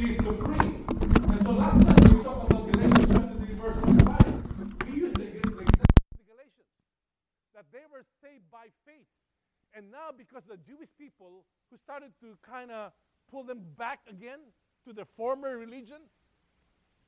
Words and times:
Is 0.00 0.16
supreme. 0.16 0.86
And 0.88 1.42
so 1.44 1.52
last 1.52 1.84
time 1.84 2.16
we 2.16 2.24
talked 2.24 2.50
about 2.50 2.72
Galatians 2.72 3.12
chapter 3.12 3.36
3, 3.36 3.54
verse 3.60 3.76
5. 3.76 4.88
We 4.88 4.98
used 4.98 5.14
the, 5.16 5.24
the 5.24 5.60
example 5.60 6.24
Galatians. 6.24 6.72
That 7.54 7.66
they 7.70 7.84
were 7.92 8.02
saved 8.22 8.50
by 8.50 8.72
faith. 8.86 9.04
And 9.74 9.90
now 9.90 10.08
because 10.16 10.44
the 10.48 10.56
Jewish 10.56 10.88
people 10.96 11.44
who 11.70 11.76
started 11.76 12.12
to 12.22 12.38
kind 12.40 12.70
of 12.70 12.92
pull 13.30 13.44
them 13.44 13.60
back 13.76 13.98
again 14.08 14.38
to 14.86 14.94
their 14.94 15.04
former 15.04 15.58
religion, 15.58 16.00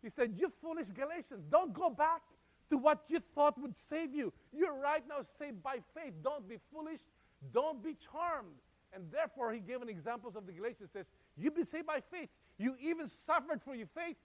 he 0.03 0.10
said, 0.10 0.34
You 0.36 0.53
foolish 0.60 0.88
Galatians, 0.88 1.47
don't 1.50 1.72
go 1.72 1.88
back 1.88 2.20
to 2.69 2.76
what 2.76 3.04
you 3.09 3.20
thought 3.34 3.59
would 3.59 3.74
save 3.88 4.14
you. 4.14 4.34
You're 4.53 4.78
right 4.78 5.03
now 5.09 5.24
saved 5.38 5.62
by 5.62 5.78
faith. 5.94 6.12
Don't 6.22 6.47
be 6.47 6.59
foolish. 6.70 7.00
Don't 7.54 7.82
be 7.82 7.97
charmed. 8.12 8.60
And 8.92 9.04
therefore, 9.10 9.50
he 9.54 9.60
gave 9.60 9.80
an 9.80 9.88
examples 9.88 10.36
of 10.36 10.44
the 10.44 10.53
Galatians. 10.53 10.91
Says, 10.92 11.06
You've 11.38 11.54
been 11.54 11.64
saved 11.64 11.86
by 11.86 12.00
faith. 12.10 12.28
You 12.62 12.76
even 12.80 13.10
suffered 13.26 13.60
for 13.60 13.74
your 13.74 13.88
faith. 13.88 14.16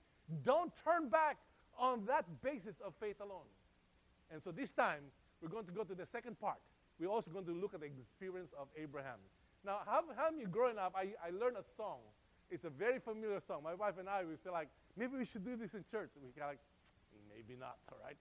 Don't 0.44 0.72
turn 0.86 1.10
back 1.10 1.38
on 1.78 2.06
that 2.06 2.26
basis 2.44 2.76
of 2.86 2.94
faith 3.00 3.20
alone. 3.20 3.50
And 4.30 4.44
so 4.44 4.52
this 4.52 4.72
time, 4.72 5.02
we're 5.42 5.50
going 5.50 5.66
to 5.66 5.72
go 5.72 5.84
to 5.84 5.96
the 5.96 6.06
second 6.06 6.40
part. 6.40 6.62
We're 7.00 7.10
also 7.10 7.32
going 7.32 7.46
to 7.46 7.54
look 7.54 7.74
at 7.74 7.82
the 7.82 7.88
experience 7.88 8.54
of 8.60 8.68
Abraham. 8.78 9.18
Now, 9.66 9.80
how, 9.86 10.04
how 10.16 10.30
many 10.30 10.46
growing 10.46 10.78
up, 10.78 10.94
I, 10.96 11.18
I 11.26 11.32
learned 11.32 11.58
a 11.58 11.66
song. 11.76 11.98
It's 12.52 12.64
a 12.64 12.70
very 12.70 13.00
familiar 13.00 13.42
song. 13.46 13.62
My 13.64 13.74
wife 13.74 13.96
and 14.00 14.08
I, 14.08 14.24
we 14.24 14.36
feel 14.38 14.54
like 14.54 14.70
maybe 14.96 15.18
we 15.18 15.26
should 15.26 15.44
do 15.44 15.56
this 15.56 15.74
in 15.74 15.84
church. 15.90 16.12
We 16.16 16.30
kind 16.38 16.54
of 16.54 16.58
like, 16.58 16.64
maybe 17.34 17.58
not, 17.60 17.78
all 17.92 17.98
right? 18.04 18.18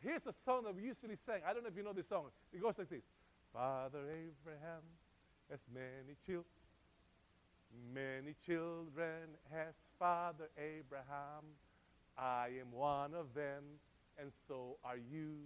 Here's 0.00 0.26
a 0.26 0.34
song 0.44 0.64
that 0.64 0.74
we 0.74 0.82
usually 0.82 1.16
sing. 1.16 1.42
I 1.46 1.52
don't 1.52 1.62
know 1.62 1.70
if 1.70 1.76
you 1.76 1.84
know 1.84 1.92
this 1.92 2.08
song. 2.08 2.26
It 2.52 2.60
goes 2.60 2.78
like 2.78 2.90
this 2.90 3.04
Father 3.52 4.00
Abraham 4.10 4.82
has 5.50 5.60
many 5.72 6.16
children. 6.26 6.59
Many 7.94 8.34
children 8.46 9.36
has 9.52 9.74
Father 9.98 10.50
Abraham. 10.58 11.44
I 12.18 12.48
am 12.60 12.72
one 12.72 13.14
of 13.14 13.32
them, 13.34 13.62
and 14.18 14.30
so 14.48 14.76
are 14.84 14.96
you. 14.96 15.36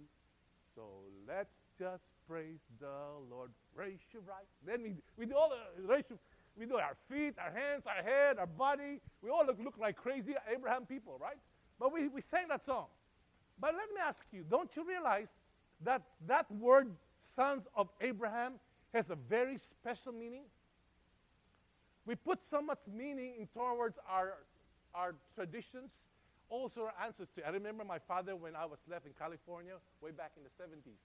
So 0.73 0.83
let's 1.27 1.61
just 1.79 2.03
praise 2.27 2.59
the 2.79 2.87
Lord. 3.29 3.51
Raise 3.75 3.99
your 4.11 4.23
right. 4.23 4.47
Then 4.65 4.83
we, 4.83 4.95
we 5.17 5.25
do 5.25 5.35
all 5.35 5.49
the 5.49 6.03
we 6.57 6.65
do 6.65 6.75
our 6.75 6.95
feet, 7.09 7.35
our 7.37 7.51
hands, 7.51 7.83
our 7.85 8.01
head, 8.03 8.39
our 8.39 8.45
body. 8.45 9.01
We 9.21 9.29
all 9.29 9.45
look, 9.45 9.57
look 9.61 9.77
like 9.77 9.97
crazy 9.97 10.35
Abraham 10.51 10.85
people, 10.85 11.17
right? 11.19 11.37
But 11.79 11.93
we, 11.93 12.07
we 12.07 12.21
sang 12.21 12.47
that 12.49 12.63
song. 12.63 12.85
But 13.59 13.73
let 13.73 13.89
me 13.93 14.01
ask 14.05 14.21
you, 14.31 14.45
don't 14.49 14.73
you 14.75 14.87
realize 14.87 15.27
that 15.83 16.01
that 16.27 16.49
word 16.51 16.91
sons 17.35 17.67
of 17.75 17.89
Abraham 17.99 18.53
has 18.93 19.09
a 19.09 19.15
very 19.15 19.57
special 19.57 20.13
meaning? 20.13 20.43
We 22.05 22.15
put 22.15 22.39
so 22.45 22.61
much 22.61 22.81
meaning 22.91 23.33
in 23.39 23.47
towards 23.47 23.97
our, 24.07 24.35
our 24.93 25.15
traditions, 25.33 25.89
also 26.49 26.81
our 26.81 26.93
ancestry. 27.03 27.43
I 27.43 27.49
remember 27.49 27.83
my 27.83 27.99
father 27.99 28.35
when 28.35 28.55
I 28.55 28.65
was 28.65 28.79
left 28.89 29.05
in 29.07 29.13
California 29.17 29.73
way 30.01 30.11
back 30.11 30.31
in 30.37 30.43
the 30.43 30.49
70s. 30.49 31.01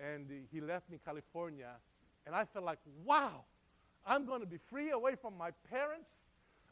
And 0.00 0.26
he 0.50 0.60
left 0.60 0.90
me 0.90 0.98
California, 1.04 1.68
and 2.26 2.34
I 2.34 2.46
felt 2.46 2.64
like, 2.64 2.78
wow, 3.04 3.44
I'm 4.06 4.24
going 4.24 4.40
to 4.40 4.46
be 4.46 4.58
free 4.70 4.90
away 4.90 5.14
from 5.20 5.36
my 5.36 5.50
parents. 5.70 6.08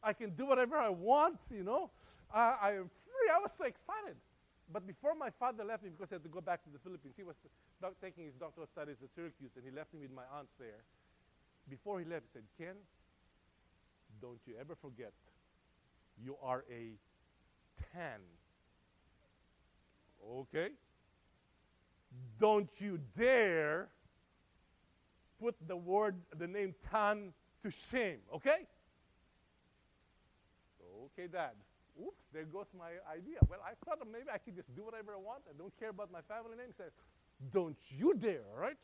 I 0.03 0.15
can 0.15 0.31
do 0.31 0.47
whatever 0.47 0.77
I 0.77 0.89
want, 0.89 1.39
you 1.51 1.63
know. 1.63 1.91
Uh, 2.33 2.57
I 2.61 2.71
am 2.73 2.91
free. 3.05 3.29
I 3.35 3.39
was 3.39 3.53
so 3.53 3.65
excited. 3.65 4.17
But 4.73 4.87
before 4.87 5.15
my 5.15 5.31
father 5.31 5.65
left 5.65 5.83
me, 5.83 5.91
because 5.91 6.09
he 6.09 6.15
had 6.15 6.23
to 6.23 6.29
go 6.29 6.41
back 6.41 6.65
to 6.65 6.71
the 6.71 6.79
Philippines, 6.79 7.15
he 7.17 7.25
was 7.25 7.37
taking 8.01 8.25
his 8.25 8.35
doctoral 8.35 8.67
studies 8.67 8.97
at 9.03 9.11
Syracuse, 9.15 9.51
and 9.57 9.65
he 9.65 9.71
left 9.71 9.93
me 9.93 10.01
with 10.01 10.15
my 10.15 10.23
aunts 10.33 10.53
there. 10.59 10.87
Before 11.69 11.99
he 11.99 12.07
left, 12.07 12.27
he 12.33 12.39
said, 12.39 12.47
Ken, 12.57 12.77
don't 14.21 14.41
you 14.47 14.55
ever 14.61 14.75
forget, 14.75 15.13
you 16.23 16.37
are 16.43 16.65
a 16.71 16.95
tan. 17.93 18.21
Okay? 20.39 20.69
Don't 22.39 22.69
you 22.79 22.99
dare 23.17 23.89
put 25.41 25.55
the 25.67 25.77
word, 25.77 26.17
the 26.39 26.47
name 26.47 26.75
tan 26.91 27.33
to 27.63 27.71
shame, 27.71 28.19
okay? 28.35 28.67
Okay, 31.05 31.27
Dad. 31.27 31.53
Oops, 32.01 32.25
there 32.33 32.45
goes 32.45 32.67
my 32.77 32.93
idea. 33.11 33.39
Well, 33.49 33.61
I 33.65 33.73
thought 33.85 33.99
maybe 34.11 34.27
I 34.33 34.39
could 34.39 34.57
just 34.57 34.75
do 34.75 34.85
whatever 34.85 35.13
I 35.13 35.19
want. 35.19 35.43
I 35.49 35.57
don't 35.57 35.77
care 35.79 35.91
about 35.91 36.11
my 36.11 36.21
family 36.23 36.57
name. 36.57 36.73
Said, 36.77 36.93
Don't 37.53 37.77
you 37.89 38.15
dare, 38.15 38.45
all 38.55 38.61
right? 38.61 38.77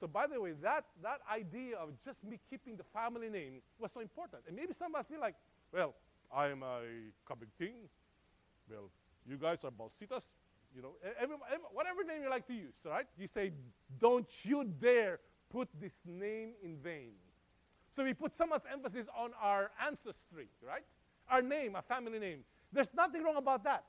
So, 0.00 0.06
by 0.06 0.26
the 0.26 0.40
way, 0.40 0.52
that, 0.62 0.84
that 1.02 1.20
idea 1.32 1.76
of 1.76 1.90
just 2.04 2.22
me 2.24 2.38
keeping 2.48 2.76
the 2.76 2.84
family 2.84 3.28
name 3.28 3.60
was 3.78 3.90
so 3.92 4.00
important. 4.00 4.42
And 4.46 4.54
maybe 4.54 4.72
some 4.78 4.94
of 4.94 5.00
us 5.00 5.06
feel 5.08 5.20
like, 5.20 5.34
well, 5.72 5.94
I 6.32 6.48
am 6.48 6.62
a 6.62 6.80
Kabigting. 7.28 7.88
Well, 8.70 8.90
you 9.28 9.36
guys 9.36 9.64
are 9.64 9.70
Balsitas. 9.70 10.24
You 10.76 10.82
know, 10.82 10.92
every, 11.02 11.36
every, 11.50 11.64
whatever 11.72 12.04
name 12.04 12.22
you 12.22 12.30
like 12.30 12.46
to 12.46 12.54
use, 12.54 12.76
right? 12.84 13.06
You 13.18 13.26
say, 13.26 13.52
don't 13.98 14.28
you 14.44 14.64
dare 14.64 15.18
put 15.50 15.68
this 15.80 15.94
name 16.04 16.50
in 16.62 16.76
vain. 16.76 17.12
So 17.96 18.04
we 18.04 18.14
put 18.14 18.36
so 18.36 18.46
much 18.46 18.62
emphasis 18.70 19.06
on 19.16 19.30
our 19.42 19.70
ancestry, 19.84 20.48
right? 20.64 20.84
Our 21.28 21.42
name, 21.42 21.74
our 21.74 21.82
family 21.82 22.18
name. 22.18 22.40
There's 22.72 22.92
nothing 22.94 23.22
wrong 23.24 23.36
about 23.36 23.64
that. 23.64 23.84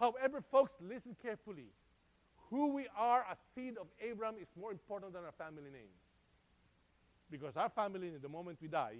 However, 0.00 0.42
folks, 0.50 0.72
listen 0.80 1.14
carefully. 1.20 1.66
Who 2.50 2.72
we 2.72 2.86
are, 2.96 3.20
a 3.20 3.36
seed 3.54 3.76
of 3.78 3.86
Abraham, 4.00 4.36
is 4.40 4.48
more 4.58 4.72
important 4.72 5.12
than 5.12 5.24
our 5.24 5.32
family 5.32 5.70
name. 5.70 5.92
Because 7.30 7.56
our 7.56 7.68
family 7.68 8.08
name, 8.08 8.18
the 8.22 8.28
moment 8.28 8.58
we 8.62 8.68
die, 8.68 8.96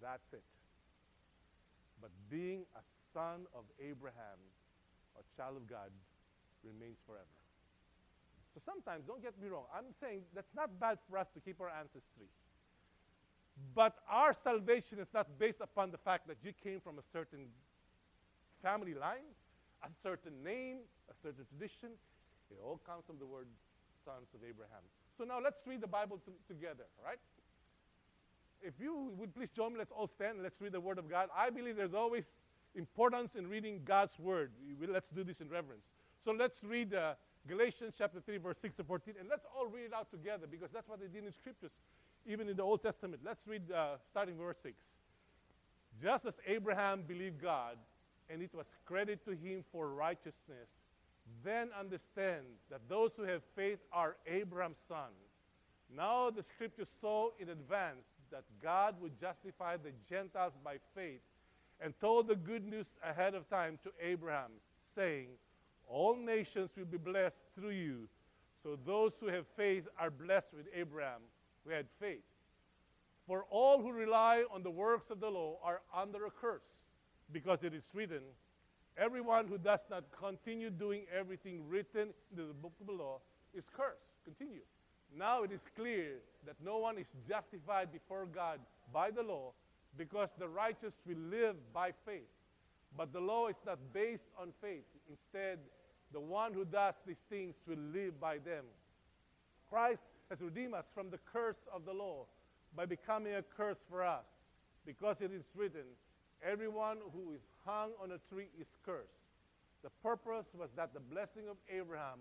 that's 0.00 0.32
it. 0.32 0.42
But 2.00 2.10
being 2.28 2.66
a 2.74 2.82
son 3.14 3.46
of 3.54 3.64
Abraham, 3.78 4.40
a 5.16 5.22
child 5.36 5.56
of 5.56 5.68
God, 5.68 5.90
remains 6.64 6.98
forever. 7.06 7.24
So 8.54 8.60
sometimes, 8.66 9.04
don't 9.06 9.22
get 9.22 9.40
me 9.40 9.48
wrong, 9.48 9.64
I'm 9.74 9.94
saying 10.00 10.22
that's 10.34 10.54
not 10.54 10.78
bad 10.80 10.98
for 11.08 11.18
us 11.18 11.28
to 11.34 11.40
keep 11.40 11.60
our 11.60 11.70
ancestry. 11.70 12.26
But 13.74 13.96
our 14.10 14.32
salvation 14.32 14.98
is 14.98 15.08
not 15.14 15.38
based 15.38 15.60
upon 15.60 15.92
the 15.92 15.98
fact 15.98 16.26
that 16.28 16.38
you 16.42 16.52
came 16.52 16.80
from 16.80 16.98
a 16.98 17.02
certain 17.12 17.46
family 18.62 18.94
line, 18.94 19.30
a 19.82 19.90
certain 20.02 20.42
name, 20.44 20.78
a 21.10 21.14
certain 21.22 21.44
tradition. 21.46 21.90
It 22.50 22.58
all 22.62 22.80
comes 22.84 23.04
from 23.06 23.18
the 23.18 23.26
word 23.26 23.46
sons 24.04 24.28
of 24.34 24.40
Abraham. 24.46 24.82
So 25.16 25.24
now 25.24 25.38
let's 25.42 25.66
read 25.66 25.80
the 25.80 25.86
Bible 25.86 26.20
together, 26.48 26.84
right? 27.04 27.18
If 28.62 28.74
you 28.80 29.12
would 29.16 29.34
please 29.34 29.50
join 29.50 29.72
me, 29.72 29.78
let's 29.78 29.92
all 29.92 30.06
stand 30.06 30.34
and 30.34 30.42
let's 30.42 30.60
read 30.60 30.72
the 30.72 30.80
Word 30.80 30.98
of 30.98 31.10
God. 31.10 31.28
I 31.36 31.50
believe 31.50 31.76
there's 31.76 31.94
always 31.94 32.38
importance 32.74 33.34
in 33.34 33.48
reading 33.48 33.80
God's 33.84 34.18
Word. 34.18 34.52
Let's 34.88 35.08
do 35.08 35.24
this 35.24 35.40
in 35.40 35.48
reverence. 35.48 35.84
So 36.24 36.30
let's 36.30 36.62
read 36.62 36.94
uh, 36.94 37.14
Galatians 37.48 37.94
chapter 37.98 38.20
3, 38.20 38.38
verse 38.38 38.58
6 38.62 38.76
to 38.76 38.84
14, 38.84 39.14
and 39.18 39.28
let's 39.28 39.44
all 39.56 39.66
read 39.66 39.86
it 39.86 39.92
out 39.92 40.10
together 40.10 40.46
because 40.48 40.70
that's 40.72 40.88
what 40.88 41.00
they 41.00 41.08
did 41.08 41.26
in 41.26 41.32
Scriptures 41.32 41.72
even 42.26 42.48
in 42.48 42.56
the 42.56 42.62
Old 42.62 42.82
Testament. 42.82 43.22
Let's 43.24 43.46
read 43.46 43.70
uh, 43.72 43.96
starting 44.10 44.36
verse 44.36 44.58
6. 44.62 44.76
Just 46.00 46.24
as 46.24 46.34
Abraham 46.46 47.02
believed 47.02 47.42
God, 47.42 47.76
and 48.32 48.42
it 48.42 48.54
was 48.54 48.66
credited 48.86 49.24
to 49.24 49.32
him 49.32 49.64
for 49.70 49.88
righteousness, 49.90 50.68
then 51.44 51.68
understand 51.78 52.44
that 52.70 52.80
those 52.88 53.10
who 53.16 53.24
have 53.24 53.42
faith 53.54 53.78
are 53.92 54.16
Abraham's 54.26 54.78
sons. 54.88 55.12
Now 55.94 56.30
the 56.30 56.42
scripture 56.42 56.86
saw 57.00 57.28
in 57.38 57.50
advance 57.50 58.04
that 58.30 58.44
God 58.62 58.94
would 59.00 59.20
justify 59.20 59.76
the 59.76 59.92
Gentiles 60.08 60.54
by 60.64 60.76
faith 60.94 61.20
and 61.80 61.92
told 62.00 62.28
the 62.28 62.36
good 62.36 62.66
news 62.66 62.86
ahead 63.04 63.34
of 63.34 63.48
time 63.50 63.78
to 63.84 63.90
Abraham, 64.00 64.52
saying, 64.94 65.28
All 65.86 66.16
nations 66.16 66.70
will 66.76 66.86
be 66.86 66.96
blessed 66.96 67.36
through 67.54 67.70
you. 67.70 68.08
So 68.62 68.78
those 68.86 69.12
who 69.20 69.26
have 69.26 69.44
faith 69.56 69.84
are 69.98 70.10
blessed 70.10 70.54
with 70.56 70.66
Abraham 70.74 71.20
who 71.64 71.72
had 71.72 71.86
faith. 72.00 72.22
For 73.26 73.44
all 73.50 73.80
who 73.82 73.92
rely 73.92 74.44
on 74.52 74.62
the 74.62 74.70
works 74.70 75.10
of 75.10 75.20
the 75.20 75.28
law 75.28 75.58
are 75.62 75.82
under 75.94 76.26
a 76.26 76.30
curse, 76.30 76.62
because 77.32 77.62
it 77.62 77.74
is 77.74 77.84
written, 77.94 78.22
Everyone 78.96 79.46
who 79.48 79.56
does 79.56 79.80
not 79.90 80.04
continue 80.12 80.68
doing 80.68 81.04
everything 81.16 81.66
written 81.66 82.08
in 82.30 82.36
the 82.36 82.52
book 82.52 82.74
of 82.80 82.86
the 82.86 82.92
law 82.92 83.20
is 83.54 83.64
cursed. 83.74 84.12
Continue. 84.24 84.60
Now 85.16 85.42
it 85.42 85.52
is 85.52 85.62
clear 85.74 86.18
that 86.46 86.56
no 86.62 86.78
one 86.78 86.98
is 86.98 87.14
justified 87.26 87.90
before 87.90 88.26
God 88.26 88.60
by 88.92 89.10
the 89.10 89.22
law 89.22 89.52
because 89.96 90.28
the 90.38 90.48
righteous 90.48 90.94
will 91.06 91.18
live 91.30 91.56
by 91.72 91.92
faith. 92.04 92.28
But 92.96 93.12
the 93.12 93.20
law 93.20 93.48
is 93.48 93.56
not 93.66 93.78
based 93.94 94.28
on 94.38 94.52
faith. 94.60 94.84
Instead, 95.08 95.58
the 96.12 96.20
one 96.20 96.52
who 96.52 96.64
does 96.66 96.94
these 97.06 97.22
things 97.30 97.54
will 97.66 97.78
live 97.94 98.20
by 98.20 98.38
them. 98.38 98.64
Christ 99.70 100.02
has 100.28 100.40
redeemed 100.42 100.74
us 100.74 100.84
from 100.94 101.08
the 101.08 101.18
curse 101.32 101.66
of 101.74 101.86
the 101.86 101.92
law 101.92 102.26
by 102.76 102.84
becoming 102.84 103.34
a 103.34 103.42
curse 103.42 103.78
for 103.88 104.02
us. 104.02 104.24
Because 104.84 105.20
it 105.22 105.32
is 105.32 105.44
written, 105.54 105.84
everyone 106.48 106.98
who 107.12 107.32
is 107.32 107.40
hung 107.64 107.90
on 108.02 108.12
a 108.12 108.18
tree 108.32 108.48
is 108.60 108.68
cursed. 108.84 109.22
The 109.82 109.90
purpose 110.02 110.46
was 110.58 110.70
that 110.76 110.94
the 110.94 111.00
blessing 111.00 111.48
of 111.50 111.56
Abraham 111.68 112.18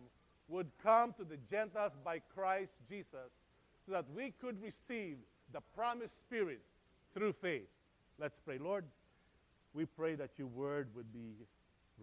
would 0.47 0.67
come 0.83 1.13
to 1.13 1.23
the 1.23 1.37
Gentiles 1.49 1.93
by 2.03 2.19
Christ 2.35 2.71
Jesus, 2.89 3.31
so 3.85 3.91
that 3.93 4.05
we 4.15 4.33
could 4.41 4.61
receive 4.61 5.17
the 5.53 5.61
promised 5.75 6.19
Spirit 6.19 6.61
through 7.13 7.33
faith. 7.33 7.69
Let's 8.19 8.39
pray. 8.39 8.57
Lord, 8.57 8.85
we 9.73 9.85
pray 9.85 10.15
that 10.15 10.31
your 10.37 10.47
word 10.47 10.89
would 10.95 11.11
be 11.13 11.33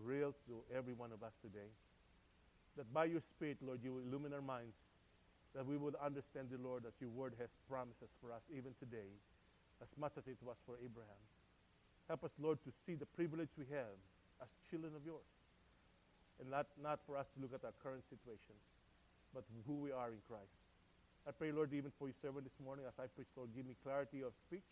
real 0.02 0.34
to 0.46 0.62
every 0.74 0.94
one 0.94 1.12
of 1.12 1.22
us 1.22 1.32
today. 1.42 1.70
That 2.76 2.92
by 2.92 3.06
your 3.06 3.20
Spirit, 3.20 3.58
Lord, 3.60 3.80
you 3.82 3.94
will 3.94 4.02
illumine 4.02 4.32
our 4.32 4.42
minds, 4.42 4.76
that 5.54 5.66
we 5.66 5.76
would 5.76 5.94
understand, 5.96 6.48
the 6.50 6.58
Lord, 6.58 6.84
that 6.84 6.94
your 7.00 7.10
word 7.10 7.34
has 7.38 7.50
promises 7.68 8.10
for 8.20 8.32
us 8.32 8.42
even 8.50 8.72
today, 8.78 9.10
as 9.82 9.88
much 9.98 10.12
as 10.16 10.26
it 10.26 10.38
was 10.42 10.56
for 10.64 10.76
Abraham. 10.76 11.22
Help 12.08 12.24
us, 12.24 12.32
Lord, 12.40 12.56
to 12.64 12.72
see 12.88 12.96
the 12.96 13.04
privilege 13.04 13.52
we 13.60 13.68
have 13.70 13.96
as 14.40 14.48
children 14.72 14.96
of 14.96 15.04
yours. 15.04 15.28
And 16.40 16.48
not, 16.48 16.66
not 16.80 17.04
for 17.04 17.20
us 17.20 17.28
to 17.36 17.42
look 17.44 17.52
at 17.52 17.60
our 17.64 17.76
current 17.84 18.02
situations, 18.08 18.64
but 19.36 19.44
who 19.68 19.76
we 19.76 19.92
are 19.92 20.08
in 20.08 20.20
Christ. 20.24 20.56
I 21.28 21.36
pray, 21.36 21.52
Lord, 21.52 21.76
even 21.76 21.92
for 22.00 22.08
your 22.08 22.16
servant 22.24 22.48
this 22.48 22.56
morning 22.64 22.88
as 22.88 22.96
I 22.96 23.12
preach, 23.12 23.28
Lord, 23.36 23.52
give 23.52 23.68
me 23.68 23.76
clarity 23.84 24.24
of 24.24 24.32
speech. 24.48 24.64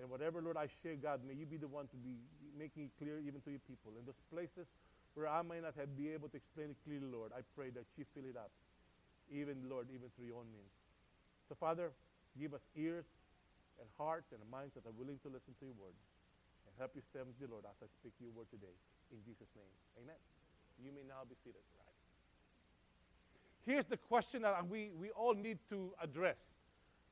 And 0.00 0.08
whatever, 0.08 0.40
Lord, 0.40 0.56
I 0.56 0.72
share, 0.80 0.96
God, 0.96 1.20
may 1.20 1.36
you 1.36 1.44
be 1.44 1.60
the 1.60 1.68
one 1.68 1.88
to 1.92 1.98
be 2.00 2.16
making 2.56 2.88
it 2.88 2.92
clear 2.96 3.20
even 3.20 3.44
to 3.44 3.50
your 3.52 3.64
people. 3.68 3.92
In 4.00 4.08
those 4.08 4.20
places 4.32 4.64
where 5.12 5.28
I 5.28 5.44
may 5.44 5.60
not 5.60 5.76
have 5.76 5.92
be 5.92 6.12
able 6.16 6.32
to 6.32 6.36
explain 6.36 6.72
it 6.72 6.78
clearly, 6.84 7.08
Lord, 7.08 7.32
I 7.36 7.44
pray 7.52 7.68
that 7.76 7.84
you 8.00 8.08
fill 8.16 8.24
it 8.24 8.36
up, 8.36 8.52
even, 9.28 9.68
Lord, 9.68 9.88
even 9.92 10.08
through 10.16 10.32
your 10.32 10.40
own 10.40 10.48
means. 10.52 10.72
So, 11.48 11.56
Father, 11.56 11.92
give 12.40 12.52
us 12.52 12.64
ears 12.76 13.04
and 13.80 13.88
hearts 13.96 14.32
and 14.32 14.40
minds 14.48 14.72
that 14.76 14.84
are 14.88 14.96
willing 14.96 15.20
to 15.24 15.28
listen 15.28 15.52
to 15.60 15.64
your 15.68 15.76
word. 15.76 15.96
Help 16.78 16.92
your 16.94 17.04
servant, 17.12 17.38
dear 17.38 17.48
Lord, 17.50 17.64
as 17.64 17.76
I 17.82 17.86
speak 17.88 18.12
your 18.20 18.30
word 18.30 18.50
today. 18.50 18.76
In 19.10 19.18
Jesus' 19.24 19.48
name, 19.56 19.72
amen. 20.02 20.20
You 20.82 20.92
may 20.92 21.02
now 21.08 21.24
be 21.28 21.34
seated, 21.42 21.62
right? 21.78 21.96
Here's 23.64 23.86
the 23.86 23.96
question 23.96 24.42
that 24.42 24.68
we, 24.68 24.90
we 24.98 25.10
all 25.10 25.34
need 25.34 25.58
to 25.70 25.92
address. 26.02 26.36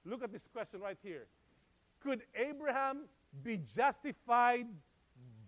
Look 0.05 0.23
at 0.23 0.33
this 0.33 0.47
question 0.53 0.81
right 0.81 0.99
here. 1.03 1.27
Could 2.01 2.23
Abraham 2.35 3.07
be 3.43 3.61
justified 3.75 4.67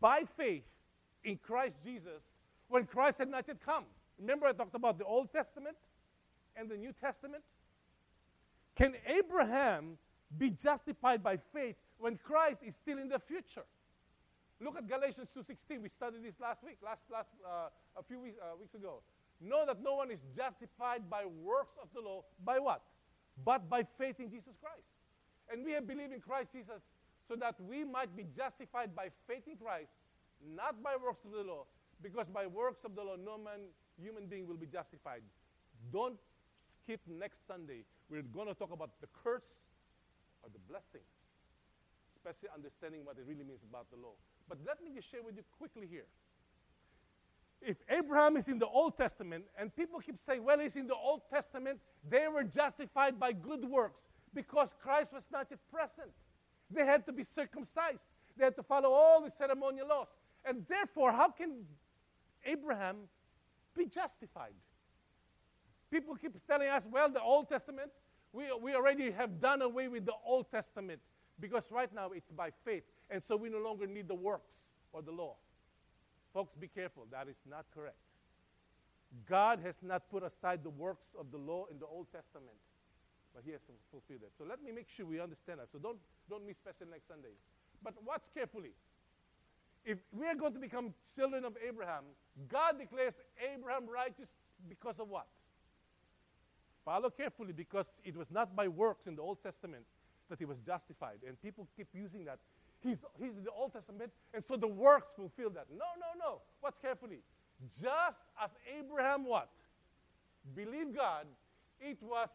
by 0.00 0.24
faith 0.36 0.64
in 1.24 1.36
Christ 1.36 1.76
Jesus 1.84 2.22
when 2.68 2.86
Christ 2.86 3.18
had 3.18 3.28
not 3.28 3.46
yet 3.46 3.58
come? 3.64 3.84
Remember, 4.18 4.46
I 4.46 4.52
talked 4.52 4.74
about 4.74 4.98
the 4.98 5.04
Old 5.04 5.30
Testament 5.30 5.76
and 6.56 6.70
the 6.70 6.76
New 6.76 6.92
Testament? 6.92 7.42
Can 8.74 8.94
Abraham 9.06 9.98
be 10.38 10.50
justified 10.50 11.22
by 11.22 11.36
faith 11.36 11.76
when 11.98 12.16
Christ 12.16 12.58
is 12.66 12.74
still 12.74 12.98
in 12.98 13.08
the 13.08 13.18
future? 13.18 13.64
Look 14.60 14.76
at 14.76 14.88
Galatians 14.88 15.28
2:16. 15.34 15.82
We 15.82 15.88
studied 15.88 16.24
this 16.24 16.40
last 16.40 16.62
week, 16.64 16.78
last 16.82 17.02
last 17.10 17.28
uh, 17.44 17.68
a 17.96 18.02
few 18.02 18.20
weeks, 18.20 18.38
uh, 18.40 18.56
weeks 18.56 18.74
ago. 18.74 19.02
Know 19.40 19.66
that 19.66 19.82
no 19.82 19.94
one 19.94 20.10
is 20.10 20.20
justified 20.34 21.10
by 21.10 21.26
works 21.26 21.76
of 21.82 21.88
the 21.92 22.00
law. 22.00 22.24
By 22.42 22.58
what? 22.58 22.82
But 23.44 23.68
by 23.68 23.84
faith 23.98 24.18
in 24.18 24.30
Jesus 24.30 24.56
Christ. 24.60 24.88
And 25.52 25.62
we 25.62 25.72
have 25.72 25.86
believed 25.86 26.12
in 26.12 26.20
Christ 26.20 26.52
Jesus 26.52 26.80
so 27.28 27.36
that 27.36 27.60
we 27.60 27.84
might 27.84 28.16
be 28.16 28.24
justified 28.34 28.96
by 28.96 29.10
faith 29.26 29.44
in 29.46 29.56
Christ, 29.56 29.92
not 30.40 30.82
by 30.82 30.96
works 30.96 31.24
of 31.26 31.32
the 31.32 31.42
law, 31.42 31.66
because 32.02 32.26
by 32.28 32.46
works 32.46 32.84
of 32.84 32.94
the 32.94 33.02
law, 33.02 33.16
no 33.16 33.36
man, 33.36 33.68
human 34.00 34.26
being, 34.26 34.46
will 34.46 34.56
be 34.56 34.66
justified. 34.66 35.20
Don't 35.92 36.16
skip 36.80 37.00
next 37.06 37.46
Sunday. 37.46 37.84
We're 38.08 38.22
going 38.22 38.48
to 38.48 38.54
talk 38.54 38.72
about 38.72 38.90
the 39.02 39.08
curse 39.22 39.46
or 40.42 40.48
the 40.48 40.62
blessings, 40.70 41.12
especially 42.16 42.48
understanding 42.54 43.04
what 43.04 43.18
it 43.18 43.26
really 43.26 43.44
means 43.44 43.60
about 43.68 43.90
the 43.90 44.00
law. 44.00 44.16
But 44.48 44.58
let 44.66 44.82
me 44.82 44.90
just 44.94 45.10
share 45.10 45.22
with 45.22 45.36
you 45.36 45.42
quickly 45.58 45.86
here. 45.90 46.06
If 47.60 47.78
Abraham 47.88 48.36
is 48.36 48.48
in 48.48 48.58
the 48.58 48.66
Old 48.66 48.96
Testament, 48.96 49.44
and 49.58 49.74
people 49.74 49.98
keep 49.98 50.16
saying, 50.24 50.44
well, 50.44 50.58
he's 50.58 50.76
in 50.76 50.86
the 50.86 50.94
Old 50.94 51.22
Testament, 51.30 51.80
they 52.08 52.28
were 52.28 52.44
justified 52.44 53.18
by 53.18 53.32
good 53.32 53.64
works 53.64 54.02
because 54.34 54.68
Christ 54.80 55.12
was 55.12 55.24
not 55.32 55.46
yet 55.50 55.58
present. 55.72 56.12
They 56.70 56.84
had 56.84 57.06
to 57.06 57.12
be 57.12 57.24
circumcised, 57.24 58.06
they 58.36 58.44
had 58.44 58.56
to 58.56 58.62
follow 58.62 58.90
all 58.90 59.22
the 59.22 59.32
ceremonial 59.36 59.88
laws. 59.88 60.08
And 60.44 60.64
therefore, 60.68 61.12
how 61.12 61.30
can 61.30 61.64
Abraham 62.44 62.96
be 63.76 63.86
justified? 63.86 64.52
People 65.90 66.14
keep 66.14 66.34
telling 66.46 66.68
us, 66.68 66.86
well, 66.90 67.08
the 67.08 67.20
Old 67.20 67.48
Testament, 67.48 67.90
we, 68.32 68.44
we 68.60 68.74
already 68.74 69.10
have 69.10 69.40
done 69.40 69.62
away 69.62 69.88
with 69.88 70.04
the 70.04 70.14
Old 70.24 70.50
Testament 70.50 71.00
because 71.40 71.70
right 71.70 71.92
now 71.92 72.10
it's 72.10 72.30
by 72.30 72.50
faith. 72.64 72.84
And 73.10 73.22
so 73.22 73.36
we 73.36 73.48
no 73.48 73.58
longer 73.58 73.86
need 73.86 74.08
the 74.08 74.14
works 74.14 74.52
or 74.92 75.02
the 75.02 75.12
law. 75.12 75.36
Folks, 76.32 76.54
be 76.54 76.68
careful. 76.68 77.06
That 77.10 77.28
is 77.28 77.36
not 77.48 77.66
correct. 77.74 77.96
God 79.28 79.60
has 79.64 79.76
not 79.82 80.10
put 80.10 80.22
aside 80.22 80.62
the 80.62 80.70
works 80.70 81.06
of 81.18 81.30
the 81.30 81.38
law 81.38 81.66
in 81.70 81.78
the 81.78 81.86
Old 81.86 82.08
Testament, 82.12 82.58
but 83.34 83.42
He 83.44 83.52
has 83.52 83.60
fulfilled 83.90 84.22
it. 84.22 84.32
So 84.36 84.44
let 84.44 84.62
me 84.62 84.72
make 84.72 84.88
sure 84.94 85.06
we 85.06 85.20
understand 85.20 85.60
that. 85.60 85.68
So 85.72 85.78
don't, 85.78 85.98
don't 86.28 86.46
miss 86.46 86.56
special 86.58 86.88
next 86.90 87.08
Sunday. 87.08 87.34
But 87.82 87.94
watch 88.04 88.22
carefully. 88.34 88.72
If 89.84 89.98
we 90.12 90.26
are 90.26 90.34
going 90.34 90.52
to 90.52 90.58
become 90.58 90.92
children 91.14 91.44
of 91.44 91.56
Abraham, 91.66 92.02
God 92.48 92.78
declares 92.78 93.14
Abraham 93.38 93.86
righteous 93.88 94.28
because 94.68 94.98
of 94.98 95.08
what? 95.08 95.28
Follow 96.84 97.10
carefully 97.10 97.52
because 97.52 97.88
it 98.04 98.16
was 98.16 98.30
not 98.30 98.56
by 98.56 98.68
works 98.68 99.06
in 99.06 99.14
the 99.14 99.22
Old 99.22 99.42
Testament 99.42 99.84
that 100.28 100.38
he 100.38 100.44
was 100.44 100.58
justified. 100.58 101.18
And 101.26 101.40
people 101.40 101.68
keep 101.76 101.88
using 101.94 102.24
that 102.24 102.38
He's, 102.86 102.98
he's 103.18 103.34
the 103.42 103.50
Old 103.50 103.72
Testament, 103.72 104.12
and 104.32 104.44
so 104.46 104.56
the 104.56 104.68
works 104.68 105.08
fulfill 105.16 105.50
that. 105.50 105.66
No, 105.70 105.90
no, 105.98 106.14
no. 106.16 106.40
Watch 106.62 106.74
carefully. 106.80 107.18
Just 107.82 108.22
as 108.40 108.50
Abraham 108.78 109.24
what? 109.24 109.50
Believed 110.54 110.94
God, 110.94 111.26
it 111.80 111.98
was 112.00 112.28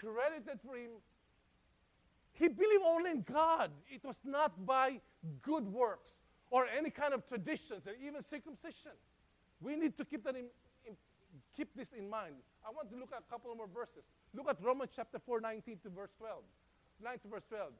credited 0.00 0.58
for 0.66 0.74
him. 0.74 0.90
He 2.32 2.48
believed 2.48 2.82
only 2.84 3.12
in 3.12 3.22
God. 3.22 3.70
It 3.88 4.02
was 4.02 4.16
not 4.24 4.66
by 4.66 4.98
good 5.42 5.72
works 5.72 6.10
or 6.50 6.66
any 6.66 6.90
kind 6.90 7.14
of 7.14 7.28
traditions 7.28 7.86
or 7.86 7.92
even 8.04 8.24
circumcision. 8.28 8.98
We 9.60 9.76
need 9.76 9.96
to 9.98 10.04
keep 10.04 10.24
that 10.24 10.34
in, 10.34 10.46
in, 10.84 10.96
keep 11.56 11.68
this 11.76 11.88
in 11.96 12.10
mind. 12.10 12.34
I 12.66 12.70
want 12.74 12.90
to 12.90 12.96
look 12.96 13.12
at 13.12 13.22
a 13.28 13.30
couple 13.30 13.54
more 13.54 13.68
verses. 13.72 14.02
Look 14.34 14.48
at 14.48 14.56
Romans 14.60 14.90
chapter 14.96 15.20
4, 15.24 15.40
19 15.40 15.78
to 15.84 15.90
verse 15.90 16.10
12. 16.18 16.42
9 17.04 17.18
to 17.20 17.28
verse 17.28 17.44
12 17.48 17.70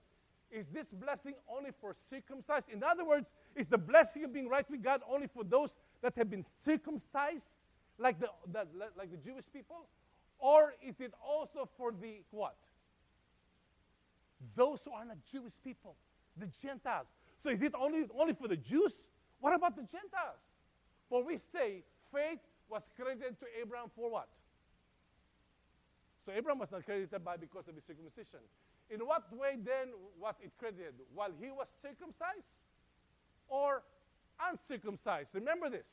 is 0.53 0.67
this 0.73 0.89
blessing 0.93 1.35
only 1.49 1.71
for 1.81 1.97
circumcised? 2.11 2.67
In 2.71 2.83
other 2.83 3.05
words, 3.05 3.27
is 3.57 3.67
the 3.67 3.79
blessing 3.79 4.25
of 4.25 4.33
being 4.33 4.49
right 4.49 4.69
with 4.71 4.83
God 4.83 5.01
only 5.11 5.27
for 5.27 5.45
those 5.45 5.71
that 6.03 6.15
have 6.17 6.31
been 6.31 6.45
circumcised, 6.63 7.47
like 7.99 8.21
the, 8.21 8.29
the 8.53 8.67
like 8.97 9.11
the 9.11 9.17
Jewish 9.17 9.45
people? 9.53 9.87
Or 10.39 10.75
is 10.83 11.01
it 11.01 11.13
also 11.25 11.69
for 11.79 11.93
the 11.93 12.23
what? 12.31 12.57
Those 14.55 14.81
who 14.85 14.91
are 14.93 15.05
not 15.05 15.19
Jewish 15.31 15.55
people, 15.65 15.95
the 16.37 16.49
Gentiles. 16.61 17.07
So 17.39 17.51
is 17.51 17.63
it 17.63 17.73
only, 17.79 18.05
only 18.19 18.35
for 18.35 18.49
the 18.49 18.57
Jews? 18.57 19.07
What 19.41 19.55
about 19.55 19.77
the 19.77 19.83
Gentiles? 19.83 20.43
For 21.09 21.25
we 21.25 21.39
say 21.39 21.85
faith 22.13 22.41
was 22.69 22.83
credited 22.97 23.39
to 23.41 23.47
Abraham 23.61 23.91
for 23.95 24.11
what? 24.11 24.29
So 26.27 26.33
Abraham 26.33 26.59
was 26.59 26.71
not 26.71 26.85
credited 26.85 27.25
by 27.25 27.37
because 27.37 27.69
of 27.69 27.75
his 27.75 27.85
circumcision. 27.85 28.41
In 28.91 29.01
what 29.01 29.25
way 29.33 29.57
then 29.57 29.89
was 30.21 30.35
it 30.43 30.53
credited? 30.59 30.95
While 31.15 31.31
he 31.41 31.51
was 31.51 31.67
circumcised 31.81 32.51
or 33.49 33.83
uncircumcised? 34.41 35.29
Remember 35.33 35.71
this. 35.71 35.87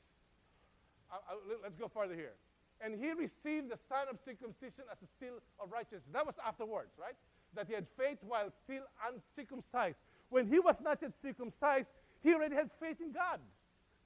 I, 1.12 1.16
I, 1.16 1.34
let's 1.64 1.76
go 1.76 1.88
further 1.88 2.16
here. 2.16 2.34
And 2.82 2.96
he 2.96 3.12
received 3.12 3.70
the 3.70 3.78
sign 3.90 4.08
of 4.10 4.18
circumcision 4.24 4.88
as 4.92 4.98
a 5.02 5.10
seal 5.20 5.40
of 5.60 5.72
righteousness. 5.72 6.08
That 6.14 6.26
was 6.26 6.36
afterwards, 6.46 6.92
right? 7.00 7.16
That 7.56 7.68
he 7.68 7.74
had 7.74 7.88
faith 7.98 8.20
while 8.22 8.52
still 8.64 8.84
uncircumcised. 9.04 9.98
When 10.30 10.48
he 10.48 10.60
was 10.60 10.80
not 10.80 11.00
yet 11.02 11.18
circumcised, 11.18 11.88
he 12.22 12.34
already 12.34 12.56
had 12.56 12.70
faith 12.80 13.02
in 13.02 13.12
God. 13.12 13.40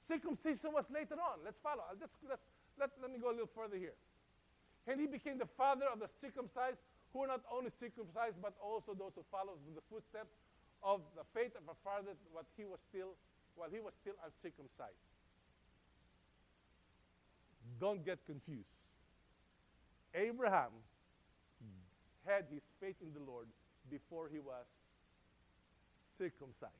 Circumcision 0.06 0.72
was 0.72 0.86
later 0.90 1.14
on. 1.14 1.40
Let's 1.44 1.58
follow. 1.62 1.82
Just, 1.98 2.12
let's, 2.28 2.42
let, 2.78 2.90
let 3.00 3.12
me 3.12 3.18
go 3.18 3.30
a 3.30 3.36
little 3.36 3.50
further 3.54 3.76
here. 3.76 3.94
And 4.86 5.00
he 5.00 5.06
became 5.06 5.38
the 5.38 5.48
father 5.56 5.86
of 5.92 6.00
the 6.00 6.08
circumcised 6.20 6.78
who 7.14 7.22
are 7.22 7.30
not 7.30 7.46
only 7.46 7.70
circumcised, 7.78 8.34
but 8.42 8.52
also 8.58 8.92
those 8.92 9.14
who 9.14 9.22
follow 9.30 9.54
in 9.70 9.74
the 9.78 9.86
footsteps 9.88 10.34
of 10.82 11.00
the 11.14 11.22
faith 11.32 11.54
of 11.54 11.62
our 11.70 11.78
father 11.86 12.18
what 12.34 12.44
he 12.58 12.66
was 12.66 12.82
still, 12.90 13.14
while 13.54 13.70
he 13.70 13.78
was 13.78 13.94
still 14.02 14.18
uncircumcised. 14.26 14.98
Don't 17.78 18.04
get 18.04 18.18
confused. 18.26 18.68
Abraham 20.12 20.74
had 22.26 22.46
his 22.50 22.62
faith 22.80 22.96
in 23.00 23.14
the 23.14 23.20
Lord 23.20 23.46
before 23.90 24.28
he 24.32 24.40
was 24.40 24.66
circumcised. 26.18 26.72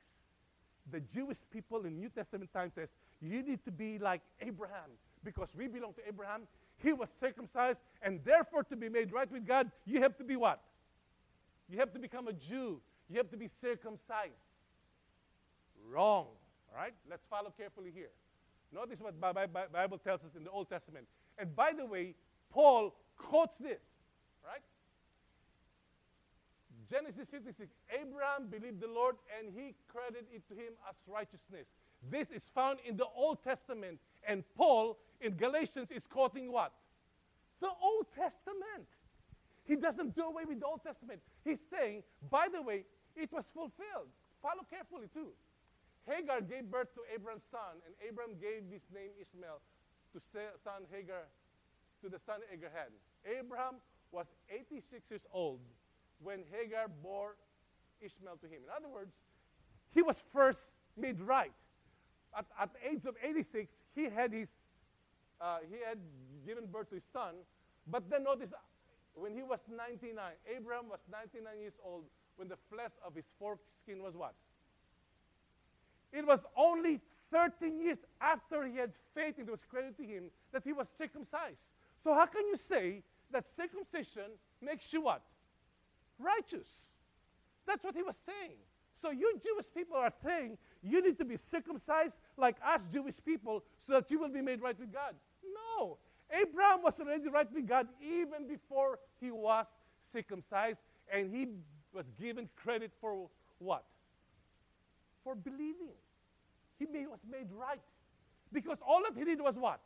The 0.90 1.00
Jewish 1.00 1.38
people 1.50 1.86
in 1.86 1.96
New 1.96 2.08
Testament 2.08 2.52
times 2.52 2.72
says, 2.74 2.88
you 3.22 3.42
need 3.42 3.64
to 3.64 3.70
be 3.70 3.98
like 3.98 4.20
Abraham 4.40 4.90
because 5.22 5.48
we 5.56 5.68
belong 5.68 5.94
to 5.94 6.06
Abraham 6.06 6.42
he 6.82 6.92
was 6.92 7.10
circumcised, 7.18 7.80
and 8.02 8.20
therefore, 8.24 8.64
to 8.64 8.76
be 8.76 8.88
made 8.88 9.12
right 9.12 9.30
with 9.30 9.46
God, 9.46 9.70
you 9.84 10.00
have 10.02 10.16
to 10.18 10.24
be 10.24 10.36
what? 10.36 10.60
You 11.68 11.78
have 11.78 11.92
to 11.92 11.98
become 11.98 12.28
a 12.28 12.32
Jew. 12.32 12.80
You 13.08 13.16
have 13.18 13.30
to 13.30 13.36
be 13.36 13.48
circumcised. 13.48 14.32
Wrong. 15.88 16.26
All 16.70 16.76
right? 16.76 16.94
Let's 17.08 17.24
follow 17.30 17.52
carefully 17.56 17.90
here. 17.94 18.10
Notice 18.72 19.00
what 19.00 19.20
Bible 19.20 19.98
tells 19.98 20.24
us 20.24 20.34
in 20.36 20.44
the 20.44 20.50
Old 20.50 20.68
Testament. 20.68 21.06
And 21.38 21.54
by 21.54 21.72
the 21.72 21.86
way, 21.86 22.14
Paul 22.50 22.94
quotes 23.16 23.56
this, 23.56 23.80
right? 24.44 24.62
Genesis 26.90 27.28
56 27.30 27.70
Abraham 27.90 28.48
believed 28.50 28.80
the 28.80 28.88
Lord 28.88 29.16
and 29.38 29.52
he 29.54 29.74
credited 29.88 30.26
it 30.32 30.46
to 30.48 30.54
him 30.54 30.72
as 30.88 30.96
righteousness. 31.06 31.66
This 32.10 32.30
is 32.30 32.42
found 32.54 32.78
in 32.86 32.96
the 32.96 33.06
Old 33.16 33.42
Testament. 33.42 33.98
And 34.26 34.44
Paul 34.56 34.98
in 35.20 35.36
Galatians 35.36 35.90
is 35.90 36.04
quoting 36.06 36.52
what? 36.52 36.72
The 37.60 37.70
Old 37.82 38.06
Testament. 38.14 38.88
He 39.64 39.76
doesn't 39.76 40.14
do 40.14 40.22
away 40.22 40.44
with 40.46 40.60
the 40.60 40.66
Old 40.66 40.82
Testament. 40.82 41.20
He's 41.44 41.60
saying, 41.70 42.02
by 42.30 42.48
the 42.52 42.60
way, 42.60 42.84
it 43.16 43.32
was 43.32 43.46
fulfilled. 43.54 44.12
Follow 44.42 44.66
carefully 44.68 45.08
too. 45.12 45.32
Hagar 46.06 46.42
gave 46.42 46.70
birth 46.70 46.92
to 46.94 47.00
Abraham's 47.14 47.44
son, 47.50 47.80
and 47.86 47.94
Abraham 48.06 48.36
gave 48.36 48.68
his 48.70 48.82
name 48.92 49.08
Ishmael 49.16 49.60
to 50.12 50.20
son 50.62 50.84
Hagar, 50.92 51.24
to 52.02 52.08
the 52.08 52.18
son 52.26 52.40
Hagar 52.50 52.70
had. 52.74 52.92
Abraham 53.24 53.76
was 54.12 54.26
86 54.50 55.10
years 55.10 55.22
old 55.32 55.60
when 56.22 56.40
Hagar 56.52 56.88
bore 57.02 57.36
Ishmael 58.00 58.36
to 58.42 58.46
him. 58.46 58.60
In 58.64 58.70
other 58.76 58.92
words, 58.92 59.14
he 59.90 60.02
was 60.02 60.22
first 60.32 60.76
made 60.96 61.20
right. 61.20 61.52
At, 62.36 62.46
at 62.60 62.70
the 62.74 62.90
age 62.90 63.06
of 63.06 63.14
86, 63.22 63.72
he 63.94 64.04
had 64.04 64.32
his 64.32 64.48
uh, 65.44 65.58
he 65.68 65.76
had 65.86 65.98
given 66.46 66.64
birth 66.66 66.88
to 66.88 66.94
his 66.94 67.04
son. 67.12 67.34
But 67.86 68.08
then 68.08 68.24
notice, 68.24 68.50
when 69.14 69.34
he 69.34 69.42
was 69.42 69.60
99, 69.68 70.16
Abraham 70.48 70.88
was 70.88 71.00
99 71.12 71.60
years 71.60 71.74
old 71.84 72.04
when 72.36 72.48
the 72.48 72.56
flesh 72.70 72.92
of 73.06 73.14
his 73.14 73.26
foreskin 73.38 74.02
was 74.02 74.16
what? 74.16 74.34
It 76.12 76.26
was 76.26 76.40
only 76.56 77.00
13 77.30 77.78
years 77.78 77.98
after 78.20 78.64
he 78.66 78.76
had 78.76 78.92
faith 79.14 79.34
and 79.38 79.48
it 79.48 79.50
was 79.50 79.64
credited 79.64 79.96
to 79.98 80.04
him 80.04 80.24
that 80.52 80.64
he 80.64 80.72
was 80.72 80.88
circumcised. 80.96 81.60
So 82.02 82.14
how 82.14 82.26
can 82.26 82.46
you 82.46 82.56
say 82.56 83.02
that 83.30 83.46
circumcision 83.46 84.30
makes 84.62 84.92
you 84.92 85.02
what? 85.02 85.22
Righteous. 86.18 86.68
That's 87.66 87.84
what 87.84 87.94
he 87.94 88.02
was 88.02 88.16
saying. 88.24 88.56
So 89.02 89.10
you 89.10 89.38
Jewish 89.42 89.66
people 89.74 89.96
are 89.96 90.12
saying 90.24 90.56
you 90.82 91.02
need 91.02 91.18
to 91.18 91.24
be 91.24 91.36
circumcised 91.36 92.18
like 92.36 92.56
us 92.64 92.82
Jewish 92.92 93.22
people 93.22 93.64
so 93.86 93.94
that 93.94 94.10
you 94.10 94.18
will 94.18 94.28
be 94.28 94.40
made 94.40 94.62
right 94.62 94.78
with 94.78 94.92
God. 94.92 95.14
No. 95.78 95.98
Abraham 96.30 96.82
was 96.82 96.98
already 97.00 97.28
right 97.28 97.46
with 97.52 97.66
God 97.66 97.86
even 98.00 98.48
before 98.48 98.98
he 99.20 99.30
was 99.30 99.66
circumcised, 100.12 100.78
and 101.12 101.34
he 101.34 101.48
was 101.92 102.06
given 102.20 102.48
credit 102.56 102.90
for 103.00 103.28
what? 103.58 103.84
For 105.22 105.34
believing. 105.34 105.94
He 106.78 106.86
made, 106.86 107.06
was 107.06 107.20
made 107.30 107.46
right. 107.52 107.80
Because 108.52 108.78
all 108.86 109.02
that 109.02 109.16
he 109.16 109.24
did 109.24 109.40
was 109.40 109.56
what? 109.56 109.80